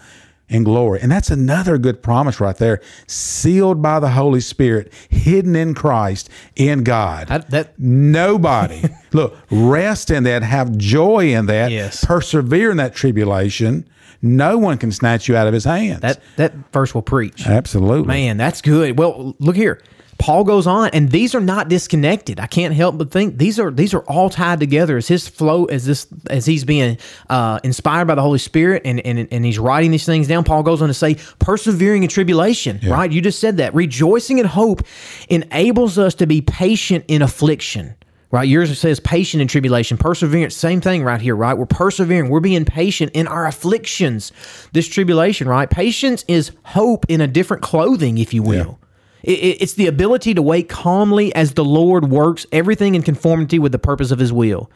in 0.48 0.62
glory. 0.64 1.00
And 1.00 1.10
that's 1.10 1.30
another 1.30 1.78
good 1.78 2.02
promise 2.02 2.38
right 2.40 2.56
there. 2.56 2.80
Sealed 3.06 3.80
by 3.82 3.98
the 4.00 4.10
Holy 4.10 4.40
Spirit, 4.40 4.92
hidden 5.08 5.56
in 5.56 5.74
Christ 5.74 6.28
in 6.56 6.84
God. 6.84 7.30
I- 7.30 7.38
that- 7.38 7.78
Nobody. 7.78 8.82
Look, 9.12 9.36
rest 9.50 10.10
in 10.10 10.24
that, 10.24 10.42
have 10.42 10.76
joy 10.76 11.32
in 11.34 11.46
that, 11.46 11.70
Yes. 11.70 12.04
persevere 12.04 12.70
in 12.70 12.76
that 12.76 12.94
tribulation. 12.94 13.88
No 14.22 14.56
one 14.56 14.78
can 14.78 14.90
snatch 14.90 15.28
you 15.28 15.36
out 15.36 15.46
of 15.46 15.52
his 15.52 15.64
hands. 15.64 16.00
That 16.00 16.20
that 16.36 16.54
verse 16.72 16.94
will 16.94 17.02
preach. 17.02 17.46
Absolutely. 17.46 18.06
Man, 18.06 18.36
that's 18.38 18.62
good. 18.62 18.98
Well, 18.98 19.34
look 19.38 19.54
here. 19.56 19.82
Paul 20.18 20.44
goes 20.44 20.66
on, 20.66 20.90
and 20.92 21.10
these 21.10 21.34
are 21.34 21.40
not 21.40 21.68
disconnected. 21.68 22.40
I 22.40 22.46
can't 22.46 22.74
help 22.74 22.96
but 22.98 23.10
think 23.10 23.38
these 23.38 23.58
are 23.58 23.70
these 23.70 23.94
are 23.94 24.02
all 24.02 24.30
tied 24.30 24.60
together 24.60 24.96
as 24.96 25.08
his 25.08 25.28
flow 25.28 25.64
as 25.66 25.84
this 25.84 26.06
as 26.30 26.46
he's 26.46 26.64
being 26.64 26.98
uh, 27.30 27.60
inspired 27.64 28.06
by 28.06 28.14
the 28.14 28.22
Holy 28.22 28.38
Spirit, 28.38 28.82
and, 28.84 29.00
and 29.00 29.28
and 29.30 29.44
he's 29.44 29.58
writing 29.58 29.90
these 29.90 30.06
things 30.06 30.28
down. 30.28 30.44
Paul 30.44 30.62
goes 30.62 30.80
on 30.82 30.88
to 30.88 30.94
say, 30.94 31.16
persevering 31.38 32.02
in 32.02 32.08
tribulation. 32.08 32.78
Right? 32.92 33.10
You 33.10 33.20
just 33.20 33.38
said 33.40 33.56
that. 33.58 33.74
Rejoicing 33.74 34.38
in 34.38 34.46
hope 34.46 34.82
enables 35.28 35.98
us 35.98 36.14
to 36.16 36.26
be 36.26 36.40
patient 36.40 37.04
in 37.08 37.22
affliction. 37.22 37.94
Right, 38.30 38.48
yours 38.48 38.76
says 38.76 38.98
patient 38.98 39.42
in 39.42 39.46
tribulation, 39.46 39.96
perseverance. 39.96 40.56
Same 40.56 40.80
thing 40.80 41.04
right 41.04 41.20
here, 41.20 41.36
right? 41.36 41.54
We're 41.56 41.66
persevering. 41.66 42.30
We're 42.30 42.40
being 42.40 42.64
patient 42.64 43.12
in 43.14 43.28
our 43.28 43.46
afflictions. 43.46 44.32
This 44.72 44.88
tribulation, 44.88 45.46
right? 45.46 45.70
Patience 45.70 46.24
is 46.26 46.50
hope 46.64 47.06
in 47.08 47.20
a 47.20 47.28
different 47.28 47.62
clothing, 47.62 48.18
if 48.18 48.34
you 48.34 48.42
will. 48.42 48.70
It- 48.82 48.83
it's 49.26 49.74
the 49.74 49.86
ability 49.86 50.34
to 50.34 50.42
wait 50.42 50.68
calmly 50.68 51.34
as 51.34 51.54
the 51.54 51.64
Lord 51.64 52.10
works 52.10 52.46
everything 52.52 52.94
in 52.94 53.02
conformity 53.02 53.58
with 53.58 53.72
the 53.72 53.78
purpose 53.78 54.10
of 54.10 54.18
His 54.18 54.32
will. 54.32 54.70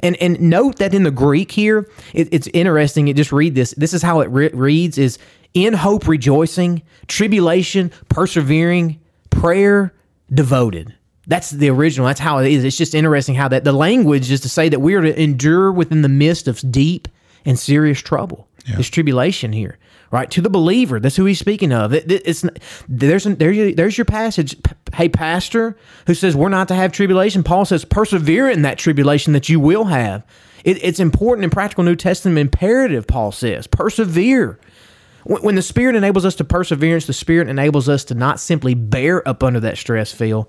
And 0.00 0.16
and 0.16 0.40
note 0.40 0.78
that 0.78 0.94
in 0.94 1.04
the 1.04 1.10
Greek 1.10 1.52
here, 1.52 1.88
it, 2.12 2.28
it's 2.32 2.48
interesting. 2.48 3.08
It 3.08 3.16
just 3.16 3.32
read 3.32 3.54
this. 3.54 3.72
This 3.76 3.94
is 3.94 4.02
how 4.02 4.20
it 4.20 4.30
re- 4.30 4.50
reads: 4.52 4.98
is 4.98 5.18
in 5.52 5.72
hope 5.72 6.08
rejoicing, 6.08 6.82
tribulation 7.06 7.90
persevering, 8.08 9.00
prayer 9.30 9.94
devoted. 10.32 10.94
That's 11.26 11.50
the 11.50 11.70
original. 11.70 12.06
That's 12.06 12.20
how 12.20 12.38
it 12.38 12.50
is. 12.50 12.64
It's 12.64 12.76
just 12.76 12.94
interesting 12.94 13.34
how 13.34 13.48
that 13.48 13.64
the 13.64 13.72
language 13.72 14.30
is 14.30 14.40
to 14.40 14.48
say 14.48 14.68
that 14.68 14.80
we 14.80 14.94
are 14.94 15.02
to 15.02 15.22
endure 15.22 15.72
within 15.72 16.02
the 16.02 16.08
midst 16.08 16.48
of 16.48 16.60
deep 16.70 17.08
and 17.44 17.58
serious 17.58 18.00
trouble. 18.00 18.48
This 18.76 18.88
tribulation 18.88 19.52
here, 19.52 19.78
right? 20.14 20.30
To 20.30 20.40
the 20.40 20.48
believer, 20.48 21.00
that's 21.00 21.16
who 21.16 21.24
he's 21.24 21.40
speaking 21.40 21.72
of. 21.72 21.92
It- 21.92 22.08
it- 22.10 22.22
it's 22.24 22.44
there's 22.88 23.24
there 23.24 23.72
there's 23.74 23.98
your 23.98 24.04
passage. 24.04 24.56
Hey, 24.94 25.08
pastor, 25.08 25.76
who 26.06 26.14
says 26.14 26.36
we're 26.36 26.48
not 26.48 26.68
to 26.68 26.74
have 26.76 26.92
tribulation. 26.92 27.42
Paul 27.42 27.64
says 27.64 27.84
persevere 27.84 28.48
in 28.48 28.62
that 28.62 28.78
tribulation 28.78 29.32
that 29.32 29.48
you 29.48 29.58
will 29.58 29.86
have. 29.86 30.22
It, 30.62 30.78
it's 30.82 31.00
important 31.00 31.42
in 31.44 31.50
practical 31.50 31.82
New 31.84 31.96
Testament 31.96 32.38
imperative. 32.38 33.06
Paul 33.08 33.32
says 33.32 33.66
persevere. 33.66 34.58
When 35.24 35.42
when 35.42 35.54
the 35.56 35.62
Spirit 35.62 35.96
enables 35.96 36.24
us 36.24 36.36
to 36.36 36.44
perseverance, 36.44 37.06
the 37.06 37.12
Spirit 37.12 37.48
enables 37.48 37.88
us 37.88 38.04
to 38.04 38.14
not 38.14 38.38
simply 38.38 38.74
bear 38.74 39.26
up 39.28 39.42
under 39.42 39.58
that 39.60 39.78
stress, 39.78 40.12
feel, 40.12 40.48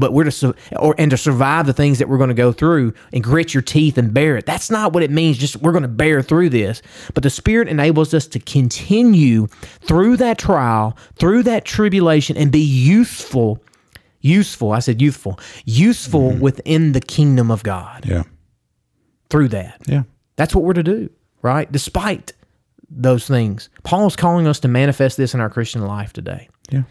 but 0.00 0.12
we're 0.12 0.24
to 0.24 0.30
su- 0.30 0.54
or 0.76 0.94
and 0.98 1.10
to 1.10 1.16
survive 1.16 1.66
the 1.66 1.72
things 1.72 1.98
that 1.98 2.08
we're 2.08 2.18
going 2.18 2.28
to 2.28 2.34
go 2.34 2.52
through 2.52 2.94
and 3.12 3.22
grit 3.22 3.54
your 3.54 3.62
teeth 3.62 3.98
and 3.98 4.12
bear 4.12 4.36
it. 4.36 4.46
That's 4.46 4.70
not 4.70 4.92
what 4.92 5.02
it 5.02 5.10
means. 5.10 5.38
Just 5.38 5.56
we're 5.58 5.72
going 5.72 5.82
to 5.82 5.88
bear 5.88 6.22
through 6.22 6.48
this. 6.48 6.82
But 7.14 7.22
the 7.22 7.30
Spirit 7.30 7.68
enables 7.68 8.12
us 8.14 8.26
to 8.28 8.40
continue 8.40 9.46
through 9.82 10.16
that 10.16 10.38
trial, 10.38 10.96
through 11.16 11.44
that 11.44 11.64
tribulation, 11.64 12.36
and 12.36 12.50
be 12.50 12.60
useful. 12.60 13.62
Useful. 14.22 14.72
I 14.72 14.80
said 14.80 15.00
youthful. 15.00 15.38
Useful 15.64 16.32
mm-hmm. 16.32 16.40
within 16.40 16.92
the 16.92 17.00
kingdom 17.00 17.50
of 17.50 17.62
God 17.62 18.04
Yeah. 18.06 18.24
through 19.30 19.48
that. 19.48 19.80
Yeah. 19.86 20.02
That's 20.36 20.54
what 20.54 20.64
we're 20.64 20.74
to 20.74 20.82
do, 20.82 21.10
right? 21.42 21.70
Despite 21.70 22.32
those 22.90 23.26
things. 23.26 23.70
Paul's 23.82 24.16
calling 24.16 24.46
us 24.46 24.60
to 24.60 24.68
manifest 24.68 25.16
this 25.16 25.32
in 25.32 25.40
our 25.40 25.48
Christian 25.48 25.82
life 25.82 26.12
today. 26.12 26.48
Yeah. 26.70 26.82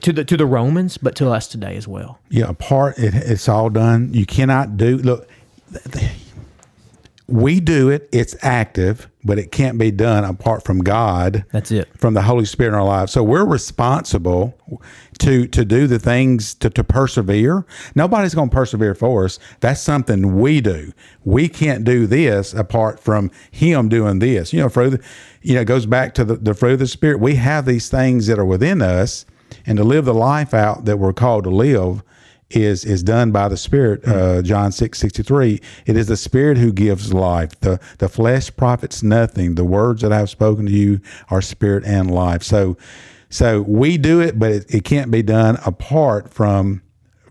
To 0.00 0.12
the 0.12 0.24
to 0.24 0.36
the 0.36 0.46
Romans, 0.46 0.98
but 0.98 1.14
to 1.16 1.28
us 1.30 1.46
today 1.46 1.76
as 1.76 1.86
well. 1.86 2.18
Yeah, 2.30 2.48
apart, 2.48 2.98
it, 2.98 3.14
it's 3.14 3.48
all 3.48 3.70
done. 3.70 4.12
You 4.12 4.26
cannot 4.26 4.76
do. 4.76 4.98
Look, 4.98 5.28
we 7.28 7.60
do 7.60 7.90
it. 7.90 8.08
It's 8.10 8.34
active, 8.42 9.06
but 9.22 9.38
it 9.38 9.52
can't 9.52 9.76
be 9.76 9.90
done 9.90 10.24
apart 10.24 10.64
from 10.64 10.78
God. 10.78 11.44
That's 11.52 11.70
it. 11.70 11.86
From 11.98 12.14
the 12.14 12.22
Holy 12.22 12.46
Spirit 12.46 12.70
in 12.70 12.74
our 12.76 12.84
lives. 12.86 13.12
So 13.12 13.22
we're 13.22 13.44
responsible 13.44 14.58
to 15.18 15.46
to 15.46 15.64
do 15.64 15.86
the 15.86 15.98
things 15.98 16.54
to, 16.54 16.70
to 16.70 16.82
persevere. 16.82 17.66
Nobody's 17.94 18.34
going 18.34 18.48
to 18.48 18.54
persevere 18.54 18.94
for 18.94 19.26
us. 19.26 19.38
That's 19.60 19.80
something 19.80 20.40
we 20.40 20.62
do. 20.62 20.92
We 21.24 21.48
can't 21.48 21.84
do 21.84 22.06
this 22.06 22.54
apart 22.54 22.98
from 22.98 23.30
Him 23.50 23.90
doing 23.90 24.20
this. 24.20 24.54
You 24.54 24.62
know, 24.62 24.68
the, 24.68 25.00
you 25.42 25.54
know, 25.54 25.60
it 25.60 25.66
goes 25.66 25.84
back 25.84 26.14
to 26.14 26.24
the, 26.24 26.36
the 26.36 26.54
fruit 26.54 26.72
of 26.72 26.78
the 26.78 26.86
Spirit. 26.86 27.20
We 27.20 27.34
have 27.34 27.66
these 27.66 27.90
things 27.90 28.26
that 28.28 28.38
are 28.38 28.44
within 28.44 28.80
us, 28.80 29.26
and 29.66 29.78
to 29.78 29.84
live 29.84 30.04
the 30.04 30.14
life 30.14 30.54
out 30.54 30.84
that 30.84 30.98
we're 30.98 31.12
called 31.12 31.44
to 31.44 31.50
live 31.50 32.02
is 32.50 32.84
is 32.84 33.02
done 33.02 33.30
by 33.30 33.46
the 33.46 33.56
Spirit. 33.58 34.06
Uh, 34.08 34.40
John 34.40 34.72
six 34.72 34.98
sixty 34.98 35.22
three. 35.22 35.60
It 35.84 35.96
is 35.96 36.06
the 36.06 36.16
Spirit 36.16 36.56
who 36.56 36.72
gives 36.72 37.12
life. 37.12 37.58
the 37.60 37.78
The 37.98 38.08
flesh 38.08 38.50
profits 38.56 39.02
nothing. 39.02 39.54
The 39.54 39.64
words 39.64 40.00
that 40.02 40.12
I 40.12 40.18
have 40.18 40.30
spoken 40.30 40.66
to 40.66 40.72
you 40.72 41.00
are 41.30 41.42
spirit 41.42 41.84
and 41.84 42.10
life. 42.10 42.42
So, 42.42 42.78
so 43.28 43.60
we 43.62 43.98
do 43.98 44.20
it, 44.20 44.38
but 44.38 44.50
it, 44.50 44.74
it 44.74 44.84
can't 44.84 45.10
be 45.10 45.22
done 45.22 45.58
apart 45.66 46.32
from 46.32 46.80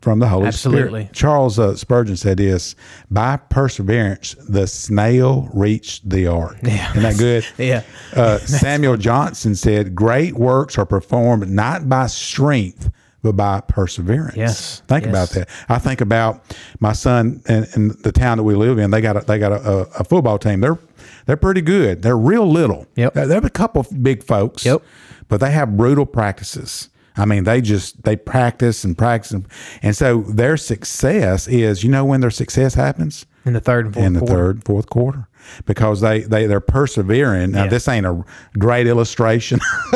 from 0.02 0.20
the 0.20 0.28
Holy 0.28 0.48
Absolutely. 0.48 1.02
Spirit. 1.04 1.14
Charles 1.14 1.60
uh, 1.60 1.76
Spurgeon 1.76 2.16
said 2.18 2.38
this: 2.38 2.76
By 3.12 3.38
perseverance, 3.38 4.36
the 4.48 4.68
snail 4.68 5.50
reached 5.54 6.10
the 6.10 6.28
ark. 6.28 6.58
Yeah. 6.64 6.90
Isn't 6.92 7.04
that 7.04 7.18
good? 7.18 7.46
Yeah. 7.58 7.84
Uh, 8.16 8.38
Samuel 8.40 8.98
Johnson 8.98 9.56
said, 9.56 9.96
"Great 9.96 10.36
works 10.36 10.78
are 10.78 10.86
performed 10.86 11.50
not 11.50 11.88
by 11.90 12.08
strength." 12.08 12.90
But 13.24 13.32
by 13.36 13.62
perseverance. 13.62 14.38
Yes. 14.38 14.84
Think 14.88 15.04
Yes. 15.06 15.10
about 15.10 15.30
that. 15.32 15.50
I 15.68 15.80
think 15.80 16.02
about 16.02 16.56
my 16.80 16.94
son 16.94 17.42
and, 17.48 17.68
in 17.76 17.88
the 18.04 18.12
town 18.12 18.38
that 18.38 18.44
we 18.44 18.54
live 18.54 18.78
in. 18.78 18.92
They 18.92 19.02
got 19.02 19.18
a, 19.18 19.22
they 19.26 19.40
got 19.40 19.52
a, 19.52 19.68
a, 19.70 19.80
a 20.00 20.04
football 20.04 20.38
team. 20.38 20.62
They're 20.62 20.78
they're 21.26 21.36
pretty 21.36 21.62
good. 21.62 22.04
They're 22.04 22.16
real 22.18 22.50
little. 22.50 22.86
Yep. 22.96 23.16
They 23.16 23.34
have 23.34 23.44
a 23.44 23.50
couple 23.50 23.82
of 23.82 24.04
big 24.04 24.24
folks. 24.24 24.64
Yep. 24.66 24.84
But 25.30 25.40
they 25.40 25.52
have 25.52 25.76
brutal 25.76 26.06
practices. 26.06 26.90
I 27.18 27.26
mean, 27.26 27.44
they 27.46 27.62
just 27.62 28.04
they 28.04 28.16
practice 28.16 28.84
and 28.84 28.98
practice, 28.98 29.32
and, 29.32 29.48
and 29.82 29.96
so 29.96 30.22
their 30.22 30.58
success 30.58 31.48
is. 31.48 31.84
You 31.84 31.90
know 31.92 32.06
when 32.06 32.22
their 32.22 32.30
success 32.32 32.74
happens 32.76 33.26
In 33.46 33.54
the 33.54 33.60
third 33.60 33.86
and 33.88 33.94
fourth 33.96 34.06
in 34.06 34.14
the 34.14 34.20
quarter. 34.20 34.36
third, 34.36 34.64
fourth 34.66 34.90
quarter, 34.90 35.28
because 35.66 36.02
they 36.02 36.22
they 36.22 36.46
they're 36.48 36.60
persevering. 36.60 37.52
Now, 37.52 37.64
Yeah. 37.64 37.70
this 37.70 37.88
ain't 37.88 38.06
a 38.06 38.24
great 38.58 38.88
illustration, 38.88 39.60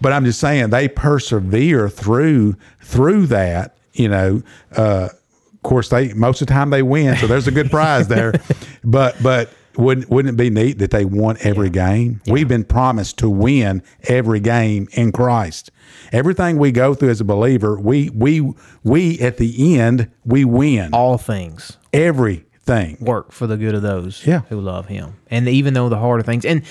but 0.00 0.12
I'm 0.12 0.24
just 0.24 0.40
saying 0.40 0.70
they 0.70 0.88
persevere 0.88 1.88
through 1.88 2.56
through 2.82 3.26
that. 3.26 3.76
You 3.94 4.08
know, 4.08 4.42
uh, 4.76 5.08
of 5.52 5.62
course 5.62 5.88
they 5.90 6.12
most 6.14 6.40
of 6.40 6.46
the 6.48 6.54
time 6.54 6.70
they 6.70 6.82
win, 6.82 7.16
so 7.16 7.26
there's 7.26 7.46
a 7.48 7.52
good 7.52 7.70
prize 7.70 8.08
there. 8.08 8.32
But 8.84 9.22
but 9.22 9.52
wouldn't 9.76 10.10
wouldn't 10.10 10.34
it 10.34 10.36
be 10.36 10.50
neat 10.50 10.78
that 10.80 10.90
they 10.90 11.04
won 11.04 11.36
every 11.40 11.70
game? 11.70 12.20
We've 12.26 12.48
been 12.48 12.64
promised 12.64 13.18
to 13.18 13.30
win 13.30 13.82
every 14.08 14.40
game 14.40 14.88
in 14.92 15.12
Christ. 15.12 15.70
Everything 16.12 16.58
we 16.58 16.72
go 16.72 16.94
through 16.94 17.10
as 17.10 17.20
a 17.20 17.24
believer, 17.24 17.78
we 17.78 18.10
we 18.10 18.52
we 18.82 19.18
at 19.20 19.36
the 19.36 19.78
end 19.78 20.10
we 20.24 20.44
win 20.44 20.90
All 20.92 21.18
things 21.18 21.76
everything. 21.92 22.96
work 23.00 23.32
for 23.32 23.46
the 23.46 23.56
good 23.56 23.74
of 23.74 23.82
those 23.82 24.22
Yeah. 24.26 24.42
who 24.48 24.60
love 24.60 24.86
him. 24.86 25.14
And 25.30 25.48
even 25.48 25.74
though 25.74 25.88
the 25.88 25.98
harder 25.98 26.22
things 26.22 26.44
and 26.44 26.62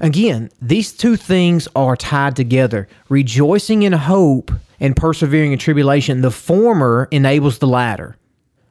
again, 0.00 0.50
these 0.60 0.92
two 0.92 1.16
things 1.16 1.68
are 1.74 1.96
tied 1.96 2.36
together. 2.36 2.88
Rejoicing 3.08 3.82
in 3.82 3.92
hope 3.92 4.50
and 4.80 4.94
persevering 4.94 5.52
in 5.52 5.58
tribulation, 5.58 6.20
the 6.20 6.30
former 6.30 7.08
enables 7.10 7.58
the 7.58 7.66
latter. 7.66 8.16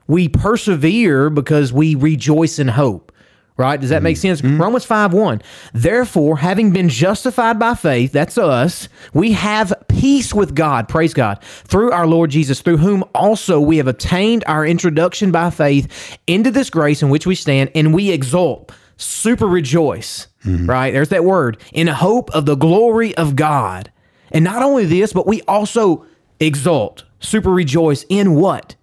We 0.06 0.28
persevere 0.28 1.30
because 1.30 1.72
we 1.72 1.94
rejoice 1.94 2.58
in 2.58 2.68
hope. 2.68 3.12
Right? 3.58 3.80
Does 3.80 3.88
that 3.88 4.02
make 4.02 4.18
mm-hmm. 4.18 4.36
sense? 4.36 4.60
Romans 4.60 4.84
5 4.84 5.14
1. 5.14 5.40
Therefore, 5.72 6.36
having 6.36 6.72
been 6.72 6.90
justified 6.90 7.58
by 7.58 7.74
faith, 7.74 8.12
that's 8.12 8.36
us, 8.36 8.90
we 9.14 9.32
have 9.32 9.72
peace 10.00 10.34
with 10.34 10.54
God, 10.54 10.88
praise 10.88 11.14
God, 11.14 11.42
through 11.42 11.90
our 11.92 12.06
Lord 12.06 12.30
Jesus, 12.30 12.60
through 12.60 12.76
whom 12.76 13.04
also 13.14 13.60
we 13.60 13.78
have 13.78 13.86
obtained 13.86 14.44
our 14.46 14.66
introduction 14.66 15.32
by 15.32 15.50
faith 15.50 16.18
into 16.26 16.50
this 16.50 16.70
grace 16.70 17.02
in 17.02 17.08
which 17.08 17.26
we 17.26 17.34
stand, 17.34 17.70
and 17.74 17.94
we 17.94 18.10
exult, 18.10 18.72
super 18.96 19.46
rejoice. 19.46 20.26
Mm-hmm. 20.44 20.70
Right? 20.70 20.92
There's 20.92 21.08
that 21.08 21.24
word, 21.24 21.60
in 21.72 21.88
hope 21.88 22.30
of 22.30 22.46
the 22.46 22.54
glory 22.54 23.16
of 23.16 23.34
God. 23.34 23.90
And 24.30 24.44
not 24.44 24.62
only 24.62 24.84
this, 24.84 25.12
but 25.12 25.26
we 25.26 25.42
also 25.42 26.06
exult, 26.40 27.04
super 27.20 27.50
rejoice 27.50 28.04
in 28.08 28.34
what? 28.34 28.76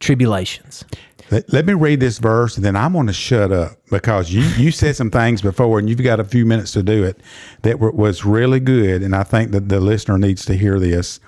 Tribulations. 0.00 0.84
Let, 1.30 1.52
let 1.52 1.66
me 1.66 1.72
read 1.72 2.00
this 2.00 2.18
verse 2.18 2.56
and 2.56 2.64
then 2.64 2.76
I'm 2.76 2.92
going 2.92 3.06
to 3.06 3.12
shut 3.12 3.52
up 3.52 3.72
because 3.90 4.32
you, 4.32 4.42
you 4.62 4.70
said 4.70 4.96
some 4.96 5.10
things 5.10 5.40
before 5.40 5.78
and 5.78 5.88
you've 5.88 6.02
got 6.02 6.20
a 6.20 6.24
few 6.24 6.44
minutes 6.44 6.72
to 6.72 6.82
do 6.82 7.04
it 7.04 7.20
that 7.62 7.78
were, 7.78 7.90
was 7.90 8.24
really 8.24 8.60
good. 8.60 9.02
And 9.02 9.16
I 9.16 9.22
think 9.22 9.50
that 9.52 9.68
the 9.68 9.80
listener 9.80 10.18
needs 10.18 10.44
to 10.46 10.54
hear 10.54 10.78
this. 10.78 11.20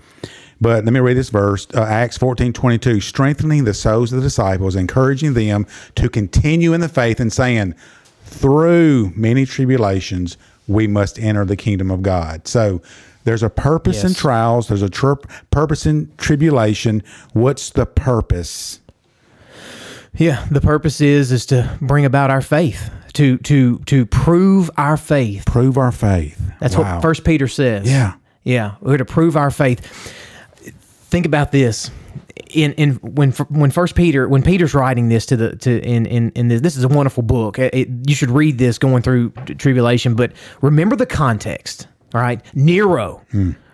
But 0.60 0.84
let 0.84 0.92
me 0.92 1.00
read 1.00 1.16
this 1.16 1.30
verse 1.30 1.66
uh, 1.74 1.82
Acts 1.82 2.16
fourteen 2.16 2.52
twenty 2.52 2.78
two, 2.78 3.00
strengthening 3.00 3.64
the 3.64 3.74
souls 3.74 4.12
of 4.12 4.18
the 4.20 4.22
disciples, 4.22 4.76
encouraging 4.76 5.34
them 5.34 5.66
to 5.96 6.08
continue 6.08 6.72
in 6.72 6.80
the 6.80 6.88
faith 6.88 7.18
and 7.18 7.32
saying, 7.32 7.74
through 8.24 9.12
many 9.16 9.46
tribulations, 9.46 10.36
we 10.68 10.86
must 10.86 11.18
enter 11.18 11.44
the 11.44 11.56
kingdom 11.56 11.90
of 11.90 12.02
God. 12.02 12.46
So 12.46 12.80
there's 13.24 13.42
a 13.42 13.50
purpose 13.50 14.04
in 14.04 14.14
trials, 14.14 14.68
there's 14.68 14.82
a 14.82 15.16
purpose 15.50 15.86
in 15.86 16.12
tribulation. 16.18 17.02
What's 17.32 17.70
the 17.70 17.86
purpose? 17.86 18.80
Yeah, 20.16 20.44
the 20.50 20.60
purpose 20.60 21.00
is 21.00 21.32
is 21.32 21.46
to 21.46 21.76
bring 21.80 22.04
about 22.04 22.30
our 22.30 22.40
faith, 22.42 22.90
to 23.14 23.38
to 23.38 23.78
to 23.86 24.06
prove 24.06 24.70
our 24.76 24.96
faith. 24.96 25.44
Prove 25.46 25.76
our 25.76 25.92
faith. 25.92 26.40
That's 26.60 26.76
Wow. 26.76 26.94
what 26.94 27.02
First 27.02 27.24
Peter 27.24 27.48
says. 27.48 27.90
Yeah. 27.90 28.14
yeah, 28.44 28.74
we're 28.80 28.96
to 28.98 29.04
prove 29.04 29.36
our 29.36 29.50
faith. 29.50 29.80
Think 31.10 31.26
about 31.26 31.52
this. 31.52 31.90
In, 32.52 32.72
in 32.74 32.92
when 33.02 33.32
when 33.32 33.70
First 33.72 33.96
Peter 33.96 34.28
when 34.28 34.42
Peter's 34.42 34.74
writing 34.74 35.08
this 35.08 35.26
to 35.26 35.36
the 35.36 35.56
to 35.56 35.80
in 35.82 36.06
in, 36.06 36.30
in 36.36 36.46
this 36.48 36.60
this 36.60 36.76
is 36.76 36.84
a 36.84 36.88
wonderful 36.88 37.22
book. 37.24 37.58
It- 37.58 37.88
you 38.06 38.14
should 38.14 38.30
read 38.30 38.58
this 38.58 38.78
going 38.78 39.02
through 39.02 39.30
tribulation. 39.58 40.14
But 40.14 40.32
remember 40.62 40.94
the 40.94 41.06
context. 41.06 41.88
All 42.14 42.20
right, 42.20 42.40
Nero. 42.54 43.22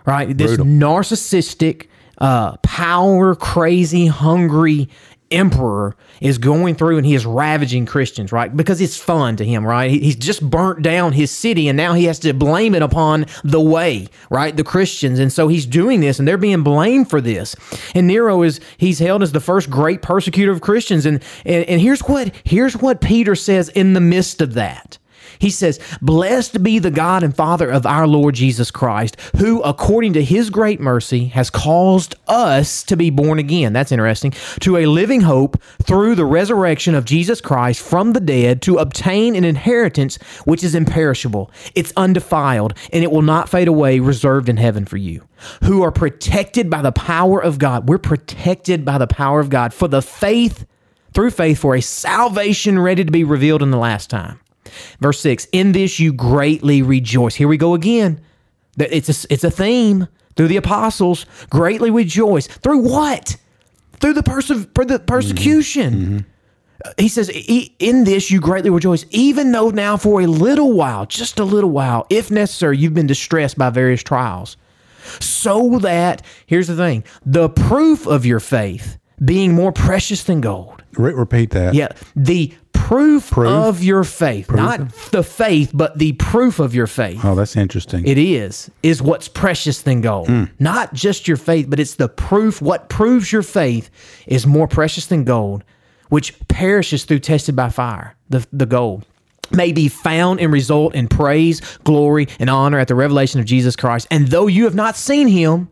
Right, 0.07 0.37
this 0.37 0.57
Brutal. 0.57 0.65
narcissistic, 0.67 1.89
uh, 2.19 2.57
power 2.63 3.35
crazy, 3.35 4.07
hungry 4.07 4.89
emperor 5.31 5.97
is 6.21 6.39
going 6.39 6.75
through 6.75 6.97
and 6.97 7.07
he 7.07 7.15
is 7.15 7.25
ravaging 7.25 7.87
Christians, 7.87 8.33
right? 8.33 8.55
Because 8.55 8.81
it's 8.81 8.97
fun 8.97 9.37
to 9.37 9.45
him, 9.45 9.65
right? 9.67 9.91
He's 9.91 10.17
just 10.17 10.49
burnt 10.49 10.83
down 10.83 11.13
his 11.13 11.31
city 11.31 11.69
and 11.69 11.77
now 11.77 11.95
he 11.95 12.05
has 12.05 12.19
to 12.21 12.33
blame 12.33 12.75
it 12.75 12.83
upon 12.83 13.27
the 13.45 13.61
way, 13.61 14.09
right? 14.29 14.57
The 14.57 14.65
Christians. 14.65 15.19
And 15.19 15.33
so 15.33 15.49
he's 15.49 15.67
doing 15.67 16.01
this 16.01 16.19
and 16.19 16.27
they're 16.27 16.39
being 16.39 16.63
blamed 16.63 17.11
for 17.11 17.21
this. 17.21 17.57
And 17.95 18.07
Nero 18.07 18.43
is 18.43 18.61
he's 18.77 18.99
held 18.99 19.23
as 19.23 19.33
the 19.33 19.41
first 19.41 19.71
great 19.71 20.03
persecutor 20.03 20.53
of 20.53 20.61
Christians. 20.61 21.07
And 21.07 21.23
and, 21.45 21.65
and 21.65 21.81
here's 21.81 22.01
what 22.01 22.35
here's 22.45 22.77
what 22.77 23.01
Peter 23.01 23.35
says 23.35 23.69
in 23.71 23.93
the 23.93 24.01
midst 24.01 24.41
of 24.41 24.55
that. 24.55 24.99
He 25.41 25.51
says, 25.51 25.81
Blessed 26.03 26.63
be 26.63 26.79
the 26.79 26.91
God 26.91 27.23
and 27.23 27.35
Father 27.35 27.71
of 27.71 27.87
our 27.87 28.07
Lord 28.07 28.35
Jesus 28.35 28.71
Christ, 28.71 29.17
who, 29.37 29.63
according 29.63 30.13
to 30.13 30.23
his 30.23 30.51
great 30.51 30.81
mercy, 30.81 31.27
has 31.27 31.49
caused 31.49 32.15
us 32.29 32.83
to 32.85 32.97
be 32.97 33.09
born 33.09 33.39
again. 33.39 33.73
That's 33.73 33.91
interesting. 33.91 34.33
To 34.61 34.77
a 34.77 34.87
living 34.87 35.23
hope 35.23 35.61
through 35.83 36.15
the 36.15 36.27
resurrection 36.27 36.95
of 36.95 37.07
Jesus 37.07 37.41
Christ 37.41 37.81
from 37.81 38.13
the 38.13 38.21
dead 38.21 38.61
to 38.63 38.77
obtain 38.77 39.35
an 39.35 39.45
inheritance 39.45 40.17
which 40.45 40.63
is 40.63 40.75
imperishable, 40.75 41.51
it's 41.75 41.93
undefiled, 41.97 42.75
and 42.93 43.03
it 43.03 43.11
will 43.11 43.23
not 43.23 43.49
fade 43.49 43.69
away, 43.69 43.99
reserved 43.99 44.51
in 44.51 44.59
heaven 44.59 44.85
for 44.85 44.99
you, 44.99 45.27
who 45.65 45.83
are 45.83 45.91
protected 45.91 46.69
by 46.69 46.83
the 46.83 46.93
power 46.93 47.43
of 47.43 47.59
God. 47.59 47.89
We're 47.89 47.99
protected 47.99 48.85
by 48.85 48.99
the 48.99 49.07
power 49.07 49.41
of 49.41 49.49
God 49.49 49.73
for 49.73 49.89
the 49.89 50.03
faith, 50.03 50.67
through 51.15 51.31
faith, 51.31 51.59
for 51.59 51.75
a 51.75 51.81
salvation 51.81 52.79
ready 52.79 53.05
to 53.07 53.11
be 53.11 53.25
revealed 53.25 53.63
in 53.63 53.71
the 53.71 53.79
last 53.79 54.11
time. 54.11 54.39
Verse 55.01 55.21
6 55.21 55.47
In 55.53 55.73
this 55.73 55.99
you 56.01 56.13
greatly 56.13 56.83
rejoice. 56.83 57.35
Here 57.35 57.49
we 57.49 57.57
go 57.57 57.75
again. 57.75 58.21
That 58.77 58.95
It's 58.97 59.25
a, 59.25 59.33
it's 59.33 59.45
a 59.45 59.51
theme 59.51 60.07
through 60.37 60.49
the 60.49 60.57
apostles. 60.57 61.27
Greatly 61.51 61.91
rejoice. 61.91 62.47
Through 62.47 62.89
what? 62.89 63.37
through 64.01 64.15
the, 64.15 64.23
perse- 64.23 64.49
the 64.49 65.03
persecution. 65.07 65.93
Mm-hmm. 65.95 66.19
He 66.99 67.09
says, 67.09 67.31
"E- 67.31 67.75
In 67.79 68.05
this 68.05 68.31
you 68.31 68.41
greatly 68.41 68.71
rejoice, 68.71 69.05
even 69.11 69.53
though 69.53 69.69
now 69.69 69.99
for 69.99 70.23
a 70.23 70.27
little 70.27 70.73
while, 70.73 71.05
just 71.05 71.39
a 71.39 71.45
little 71.45 71.69
while, 71.69 72.07
if 72.09 72.31
necessary, 72.31 72.79
you've 72.79 72.95
been 72.95 73.07
distressed 73.07 73.59
by 73.59 73.69
various 73.69 74.03
trials. 74.03 74.57
So 75.21 75.79
that, 75.81 76.23
here's 76.47 76.69
the 76.69 76.77
thing 76.77 77.05
the 77.27 77.51
proof 77.51 78.07
of 78.07 78.25
your 78.25 78.41
faith 78.41 78.97
being 79.23 79.53
more 79.53 79.73
precious 79.73 80.23
than 80.25 80.41
gold. 80.41 80.83
Re- 80.95 81.13
repeat 81.13 81.51
that. 81.51 81.75
Yeah, 81.75 81.89
the 82.17 82.55
proof, 82.91 83.39
of 83.39 83.83
your 83.83 84.03
faith, 84.05 84.51
not 84.51 84.93
the 85.13 85.23
faith, 85.23 85.71
but 85.73 85.99
the 85.99 86.13
proof 86.15 86.59
of 86.59 86.75
your 86.75 86.87
faith. 86.89 87.21
Oh, 87.25 87.35
that's 87.35 87.57
interesting. 87.57 88.07
It 88.07 88.19
is, 88.19 88.71
is 88.83 89.01
what's 89.01 89.29
precious 89.29 89.83
than 89.83 90.01
gold. 90.01 90.29
Hmm. 90.29 90.45
Not 90.59 90.93
just 90.93 91.29
your 91.29 91.37
faith, 91.37 91.67
but 91.69 91.79
it's 91.79 91.95
the 91.95 92.09
proof. 92.09 92.61
What 92.61 92.89
proves 92.89 93.31
your 93.31 93.43
faith 93.43 93.91
is 94.27 94.47
more 94.47 94.67
precious 94.67 95.07
than 95.07 95.25
gold, 95.25 95.63
which 96.09 96.35
perishes 96.49 97.05
through 97.05 97.21
tested 97.21 97.55
by 97.55 97.69
fire, 97.69 98.17
the, 98.29 98.47
the 98.53 98.67
gold. 98.67 99.07
May 99.53 99.73
be 99.73 99.89
found 99.89 100.41
and 100.41 100.53
result 100.53 100.95
in 100.95 101.09
praise, 101.09 101.61
glory, 101.85 102.29
and 102.39 102.51
honor 102.51 102.79
at 102.79 102.89
the 102.89 102.95
revelation 102.95 103.41
of 103.41 103.47
Jesus 103.47 103.77
Christ. 103.77 104.07
And 104.11 104.29
though 104.29 104.47
you 104.47 104.65
have 104.65 104.75
not 104.75 104.97
seen 104.97 105.29
him, 105.29 105.69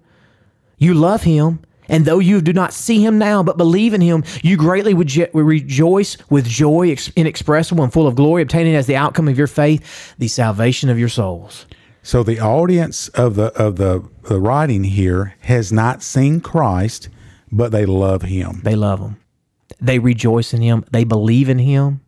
you 0.79 0.95
love 0.95 1.23
him. 1.23 1.61
And 1.88 2.05
though 2.05 2.18
you 2.18 2.40
do 2.40 2.53
not 2.53 2.72
see 2.72 3.03
him 3.05 3.18
now, 3.18 3.42
but 3.42 3.57
believe 3.57 3.94
in 3.94 4.01
him, 4.01 4.24
you 4.42 4.57
greatly 4.57 4.92
would 4.94 5.09
je- 5.09 5.29
rejoice 5.33 6.16
with 6.29 6.46
joy 6.46 6.94
inexpressible 7.16 7.83
and 7.83 7.92
full 7.92 8.07
of 8.07 8.14
glory, 8.14 8.42
obtaining 8.42 8.74
as 8.74 8.87
the 8.87 8.96
outcome 8.96 9.27
of 9.29 9.38
your 9.38 9.46
faith 9.46 10.14
the 10.18 10.29
salvation 10.29 10.90
of 10.90 10.98
your 10.98 11.09
souls. 11.09 11.66
So 12.03 12.22
the 12.22 12.40
audience 12.40 13.09
of 13.09 13.35
the 13.35 13.46
of 13.61 13.77
the 13.77 14.03
the 14.24 14.40
writing 14.40 14.85
here 14.85 15.35
has 15.40 15.72
not 15.72 16.03
seen 16.03 16.40
Christ, 16.40 17.09
but 17.51 17.72
they 17.72 17.87
love 17.87 18.22
him. 18.22 18.61
They 18.64 18.77
love 18.77 19.01
him. 19.01 19.16
They 19.81 19.98
rejoice 19.98 20.53
in 20.55 20.61
him. 20.62 20.85
They 20.90 21.05
believe 21.05 21.48
in 21.48 21.59
him. 21.59 22.01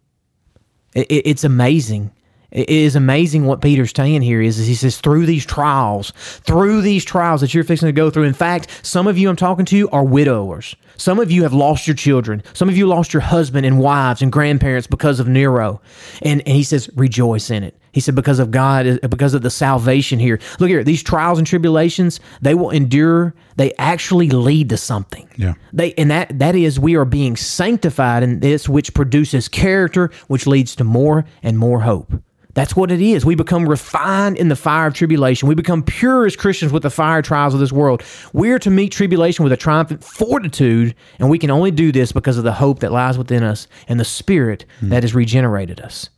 It, 0.95 1.07
it- 1.11 1.27
it's 1.27 1.45
amazing. 1.45 2.11
It 2.53 2.69
is 2.69 2.97
amazing 2.97 3.45
what 3.45 3.61
Peter's 3.61 3.93
saying 3.95 4.23
here 4.23 4.41
is, 4.41 4.59
is 4.59 4.67
he 4.67 4.75
says 4.75 5.01
through 5.01 5.27
these 5.27 5.47
trials, 5.47 6.13
through 6.17 6.83
these 6.83 7.05
trials 7.05 7.41
that 7.41 7.55
you're 7.55 7.65
fixing 7.65 7.87
to 7.87 7.93
go 7.93 8.11
through. 8.11 8.25
In 8.25 8.35
fact, 8.35 8.85
some 8.85 9.07
of 9.07 9.19
you 9.19 9.29
I'm 9.29 9.37
talking 9.37 9.65
to 9.67 9.89
are 9.91 10.05
widowers. 10.05 10.75
Some 10.97 11.19
of 11.19 11.31
you 11.31 11.45
have 11.45 11.55
lost 11.55 11.87
your 11.87 11.97
children. 11.97 12.43
Some 12.53 12.69
of 12.69 12.77
you 12.77 12.87
lost 12.87 13.15
your 13.15 13.23
husband 13.23 13.65
and 13.65 13.79
wives 13.79 14.21
and 14.21 14.31
grandparents 14.31 14.87
because 14.87 15.21
of 15.21 15.29
Nero. 15.29 15.81
And, 16.23 16.41
and 16.47 16.57
he 16.57 16.63
says, 16.63 16.91
rejoice 16.95 17.51
in 17.51 17.63
it. 17.63 17.75
He 17.93 18.01
said, 18.01 18.15
because 18.15 18.39
of 18.39 18.51
God, 18.51 19.01
because 19.09 19.35
of 19.35 19.43
the 19.43 19.51
salvation 19.51 20.19
here. 20.19 20.39
Look 20.59 20.69
here, 20.69 20.85
these 20.85 21.03
trials 21.03 21.39
and 21.39 21.47
tribulations, 21.47 22.21
they 22.41 22.55
will 22.55 22.71
endure. 22.71 23.35
They 23.57 23.73
actually 23.79 24.31
lead 24.31 24.69
to 24.69 24.77
something. 24.77 25.29
Yeah. 25.37 25.55
They 25.73 25.93
and 25.95 26.11
that 26.11 26.39
that 26.39 26.55
is 26.55 26.79
we 26.79 26.95
are 26.97 27.05
being 27.05 27.37
sanctified 27.37 28.23
in 28.23 28.41
this 28.41 28.69
which 28.69 28.95
produces 28.95 29.49
character, 29.49 30.11
which 30.29 30.47
leads 30.47 30.77
to 30.77 30.85
more 30.85 31.25
and 31.43 31.59
more 31.59 31.81
hope. 31.81 32.13
That's 32.61 32.77
what 32.77 32.91
it 32.91 33.01
is. 33.01 33.25
We 33.25 33.37
become 33.37 33.67
refined 33.67 34.37
in 34.37 34.49
the 34.49 34.55
fire 34.55 34.87
of 34.87 34.93
tribulation. 34.93 35.49
We 35.49 35.55
become 35.55 35.83
pure 35.83 36.27
as 36.27 36.37
Christians 36.37 36.75
with 36.75 36.83
the 36.83 36.91
fire 36.91 37.23
trials 37.23 37.55
of 37.55 37.61
this 37.61 37.73
world. 37.73 38.03
We're 38.35 38.59
to 38.59 38.69
meet 38.69 38.93
tribulation 38.93 39.45
with 39.45 39.53
a 39.55 39.57
triumphant 39.57 40.05
fortitude, 40.05 40.95
and 41.19 41.31
we 41.31 41.39
can 41.39 41.51
only 41.51 41.71
do 41.71 41.91
this 41.91 42.13
because 42.13 42.37
of 42.37 42.45
the 42.45 42.53
hope 42.53 42.81
that 42.81 42.93
lies 42.93 43.17
within 43.17 43.43
us 43.43 43.67
and 43.89 43.99
the 43.99 44.05
spirit 44.05 44.67
hmm. 44.81 44.91
that 44.91 45.05
has 45.05 45.15
regenerated 45.15 45.81
us 45.81 46.11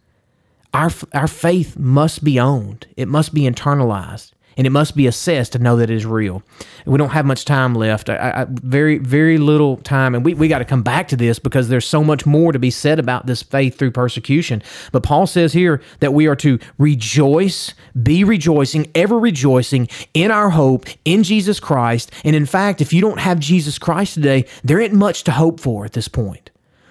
our 0.74 0.90
our 1.12 1.28
faith 1.28 1.78
must 1.78 2.24
be 2.24 2.40
owned. 2.40 2.86
It 2.96 3.06
must 3.06 3.34
be 3.34 3.42
internalized, 3.42 4.32
and 4.56 4.66
it 4.66 4.70
must 4.70 4.96
be 4.96 5.06
assessed 5.06 5.52
to 5.52 5.58
know 5.58 5.76
that 5.76 5.90
it 5.90 5.94
is 5.94 6.06
real. 6.06 6.42
We 6.86 6.98
don't 6.98 7.10
have 7.10 7.26
much 7.26 7.44
time 7.44 7.74
left. 7.74 8.08
I, 8.08 8.16
I, 8.16 8.46
very 8.48 8.98
very 8.98 9.38
little 9.38 9.76
time, 9.78 10.14
and 10.14 10.24
we, 10.24 10.34
we 10.34 10.48
got 10.48 10.58
to 10.58 10.64
come 10.64 10.82
back 10.82 11.08
to 11.08 11.16
this 11.16 11.38
because 11.38 11.68
there's 11.68 11.86
so 11.86 12.02
much 12.02 12.26
more 12.26 12.52
to 12.52 12.58
be 12.58 12.70
said 12.70 12.98
about 12.98 13.26
this 13.26 13.42
faith 13.42 13.78
through 13.78 13.92
persecution. 13.92 14.62
But 14.92 15.02
Paul 15.02 15.26
says 15.26 15.52
here 15.52 15.80
that 16.00 16.14
we 16.14 16.26
are 16.26 16.36
to 16.36 16.58
rejoice, 16.78 17.74
be 18.02 18.24
rejoicing, 18.24 18.90
ever 18.94 19.18
rejoicing 19.18 19.88
in 20.14 20.30
our 20.30 20.50
hope 20.50 20.86
in 21.04 21.22
Jesus 21.22 21.60
Christ. 21.60 22.10
And 22.24 22.34
in 22.36 22.46
fact, 22.46 22.80
if 22.80 22.92
you 22.92 23.00
don't 23.00 23.20
have 23.20 23.38
Jesus 23.38 23.78
Christ 23.78 24.14
today, 24.14 24.46
there 24.64 24.80
ain't 24.80 24.92
much 24.92 25.24
to 25.24 25.32
hope 25.32 25.60
for 25.60 25.84
at 25.84 25.92
this 25.92 26.08
point. 26.08 26.50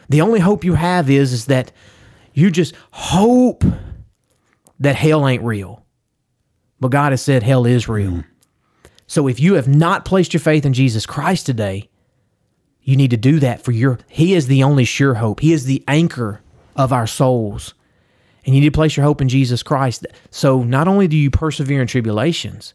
The 0.09 0.21
only 0.21 0.39
hope 0.39 0.63
you 0.63 0.73
have 0.73 1.09
is 1.09 1.31
is 1.31 1.45
that 1.45 1.71
you 2.33 2.51
just 2.51 2.75
hope 2.91 3.63
that 4.79 4.95
hell 4.95 5.27
ain't 5.27 5.43
real. 5.43 5.85
But 6.81 6.91
God 6.91 7.13
has 7.13 7.21
said 7.21 7.43
hell 7.43 7.65
is 7.65 7.87
real. 7.87 8.25
So 9.07 9.27
if 9.27 9.39
you 9.39 9.53
have 9.53 9.67
not 9.67 10.03
placed 10.03 10.33
your 10.33 10.41
faith 10.41 10.65
in 10.65 10.73
Jesus 10.73 11.05
Christ 11.05 11.45
today, 11.45 11.89
you 12.81 12.97
need 12.97 13.11
to 13.11 13.17
do 13.17 13.39
that 13.39 13.63
for 13.63 13.71
your 13.71 13.99
He 14.09 14.33
is 14.33 14.47
the 14.47 14.63
only 14.63 14.83
sure 14.83 15.13
hope. 15.13 15.39
He 15.39 15.53
is 15.53 15.65
the 15.65 15.83
anchor 15.87 16.41
of 16.75 16.91
our 16.91 17.07
souls. 17.07 17.73
And 18.45 18.55
you 18.55 18.61
need 18.61 18.73
to 18.73 18.77
place 18.77 18.97
your 18.97 19.05
hope 19.05 19.21
in 19.21 19.29
Jesus 19.29 19.61
Christ. 19.61 20.05
So 20.31 20.63
not 20.63 20.87
only 20.87 21.07
do 21.07 21.15
you 21.15 21.29
persevere 21.29 21.79
in 21.79 21.87
tribulations, 21.87 22.73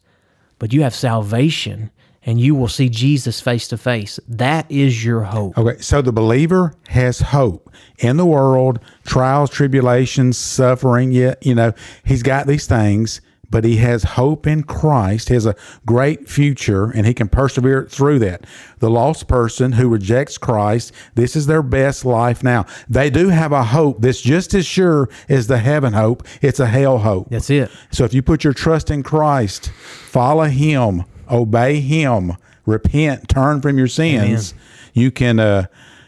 but 0.61 0.73
you 0.73 0.83
have 0.83 0.95
salvation 0.95 1.91
and 2.27 2.41
you 2.41 2.55
will 2.55 2.69
see 2.69 2.89
Jesus 2.89 3.41
face 3.41 3.69
to 3.69 3.79
face. 3.79 4.19
That 4.29 4.71
is 4.71 5.05
your 5.05 5.23
hope. 5.23 5.57
Okay, 5.57 5.81
so 5.81 6.03
the 6.03 6.13
believer 6.13 6.75
has 6.89 7.21
hope 7.21 7.71
in 7.99 8.17
the 8.17 8.27
world, 8.27 8.81
trials, 9.05 9.49
tribulations, 9.51 10.37
suffering. 10.37 11.13
Yet, 11.13 11.45
you 11.47 11.55
know, 11.55 11.73
he's 12.05 12.25
got 12.25 12.49
these 12.49 12.67
things, 12.67 13.21
but 13.51 13.65
he 13.65 13.77
has 13.77 14.05
hope 14.05 14.47
in 14.47 14.63
Christ, 14.63 15.29
has 15.29 15.47
a 15.47 15.55
great 15.85 16.29
future, 16.29 16.91
and 16.91 17.07
he 17.07 17.15
can 17.15 17.29
persevere 17.29 17.85
through 17.85 18.19
that. 18.21 18.45
The 18.79 18.91
lost 18.91 19.29
person 19.29 19.73
who 19.73 19.89
rejects 19.89 20.39
Christ, 20.39 20.93
this 21.15 21.37
is 21.37 21.47
their 21.47 21.63
best 21.63 22.05
life 22.05 22.43
now. 22.43 22.67
They 22.89 23.11
do 23.11 23.29
have 23.29 23.53
a 23.53 23.65
hope 23.65 24.01
that's 24.01 24.21
just 24.21 24.55
as 24.55 24.67
sure 24.67 25.09
as 25.29 25.47
the 25.47 25.59
heaven 25.59 25.93
hope. 25.93 26.27
It's 26.43 26.61
a 26.61 26.67
hell 26.67 26.99
hope. 26.99 27.31
That's 27.31 27.51
it. 27.51 27.71
So 27.91 28.05
if 28.05 28.13
you 28.13 28.23
put 28.23 28.45
your 28.45 28.53
trust 28.53 28.91
in 28.91 29.03
Christ, 29.03 29.71
follow 29.71 30.45
Him, 30.45 31.05
obey 31.31 31.81
Him, 31.81 32.37
repent, 32.65 33.29
turn 33.29 33.61
from 33.61 33.79
your 33.79 33.89
sins, 33.89 34.55
you 34.93 35.11
can 35.11 35.39
uh, 35.39 35.67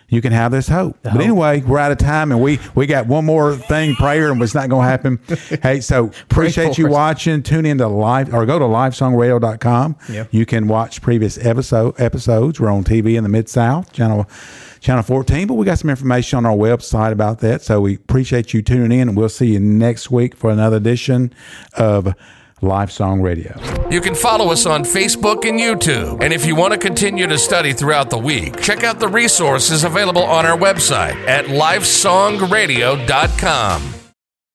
you 0.09 0.23
can 0.23 0.33
have 0.33 0.53
this 0.53 0.69
hope. 0.69 0.97
But 1.03 1.21
anyway, 1.21 1.61
we're 1.61 1.79
out 1.79 1.93
of 1.93 1.99
time, 1.99 2.33
and 2.33 2.41
we 2.41 2.59
we 2.75 2.87
got 2.87 3.07
one 3.07 3.27
more 3.27 3.55
thing, 3.55 3.95
prayer, 3.95 4.33
and 4.33 4.43
it's 4.43 4.55
not 4.55 4.69
going 4.71 4.85
to 4.85 4.91
happen. 4.91 5.21
hey, 5.63 5.81
so 5.81 6.07
appreciate 6.31 6.79
you 6.79 6.87
us. 6.87 6.93
watching. 6.93 7.43
Tune 7.43 7.67
in 7.67 7.79
to 7.79 7.89
live 7.89 8.33
or 8.33 8.47
go 8.47 8.59
to 8.59 8.65
lifesongradio.com. 8.65 9.97
Yep. 10.09 10.29
You 10.31 10.47
can 10.47 10.67
watch 10.67 11.03
previous 11.03 11.39
episode 11.45 12.01
episodes. 12.01 12.59
We're 12.59 12.71
on 12.71 12.85
TV 12.85 13.17
in 13.17 13.23
the 13.23 13.29
Mid 13.29 13.49
South 13.49 13.93
channel. 13.93 14.29
Channel 14.81 15.03
14, 15.03 15.49
but 15.49 15.55
we 15.55 15.67
got 15.67 15.77
some 15.81 15.91
information 15.91 16.37
on 16.37 16.47
our 16.47 16.55
website 16.55 17.11
about 17.11 17.41
that. 17.41 17.63
So 17.63 17.81
we 17.81 17.97
appreciate 17.97 18.55
you 18.55 18.63
tuning 18.63 18.97
in, 18.97 19.09
and 19.09 19.19
we'll 19.19 19.29
see 19.29 19.49
you 19.49 19.59
next 19.59 20.09
week 20.09 20.37
for 20.37 20.51
another 20.51 20.77
edition 20.77 21.35
of 21.75 22.15
Life 22.61 22.91
Song 22.91 23.21
Radio. 23.21 23.57
You 23.91 24.01
can 24.01 24.15
follow 24.15 24.51
us 24.51 24.65
on 24.67 24.85
Facebook 24.85 25.49
and 25.49 25.59
YouTube. 25.59 26.23
And 26.23 26.33
if 26.33 26.47
you 26.47 26.55
want 26.57 26.73
to 26.73 26.79
continue 26.79 27.27
to 27.27 27.39
study 27.39 27.73
throughout 27.73 28.11
the 28.11 28.19
week, 28.19 28.61
check 28.61 28.85
out 28.85 28.99
the 28.99 29.09
resources 29.09 29.85
available 29.85 30.25
on 30.25 30.45
our 30.47 30.59
website 30.59 31.15
at 31.27 31.47
lifesongradio.com. 31.47 33.98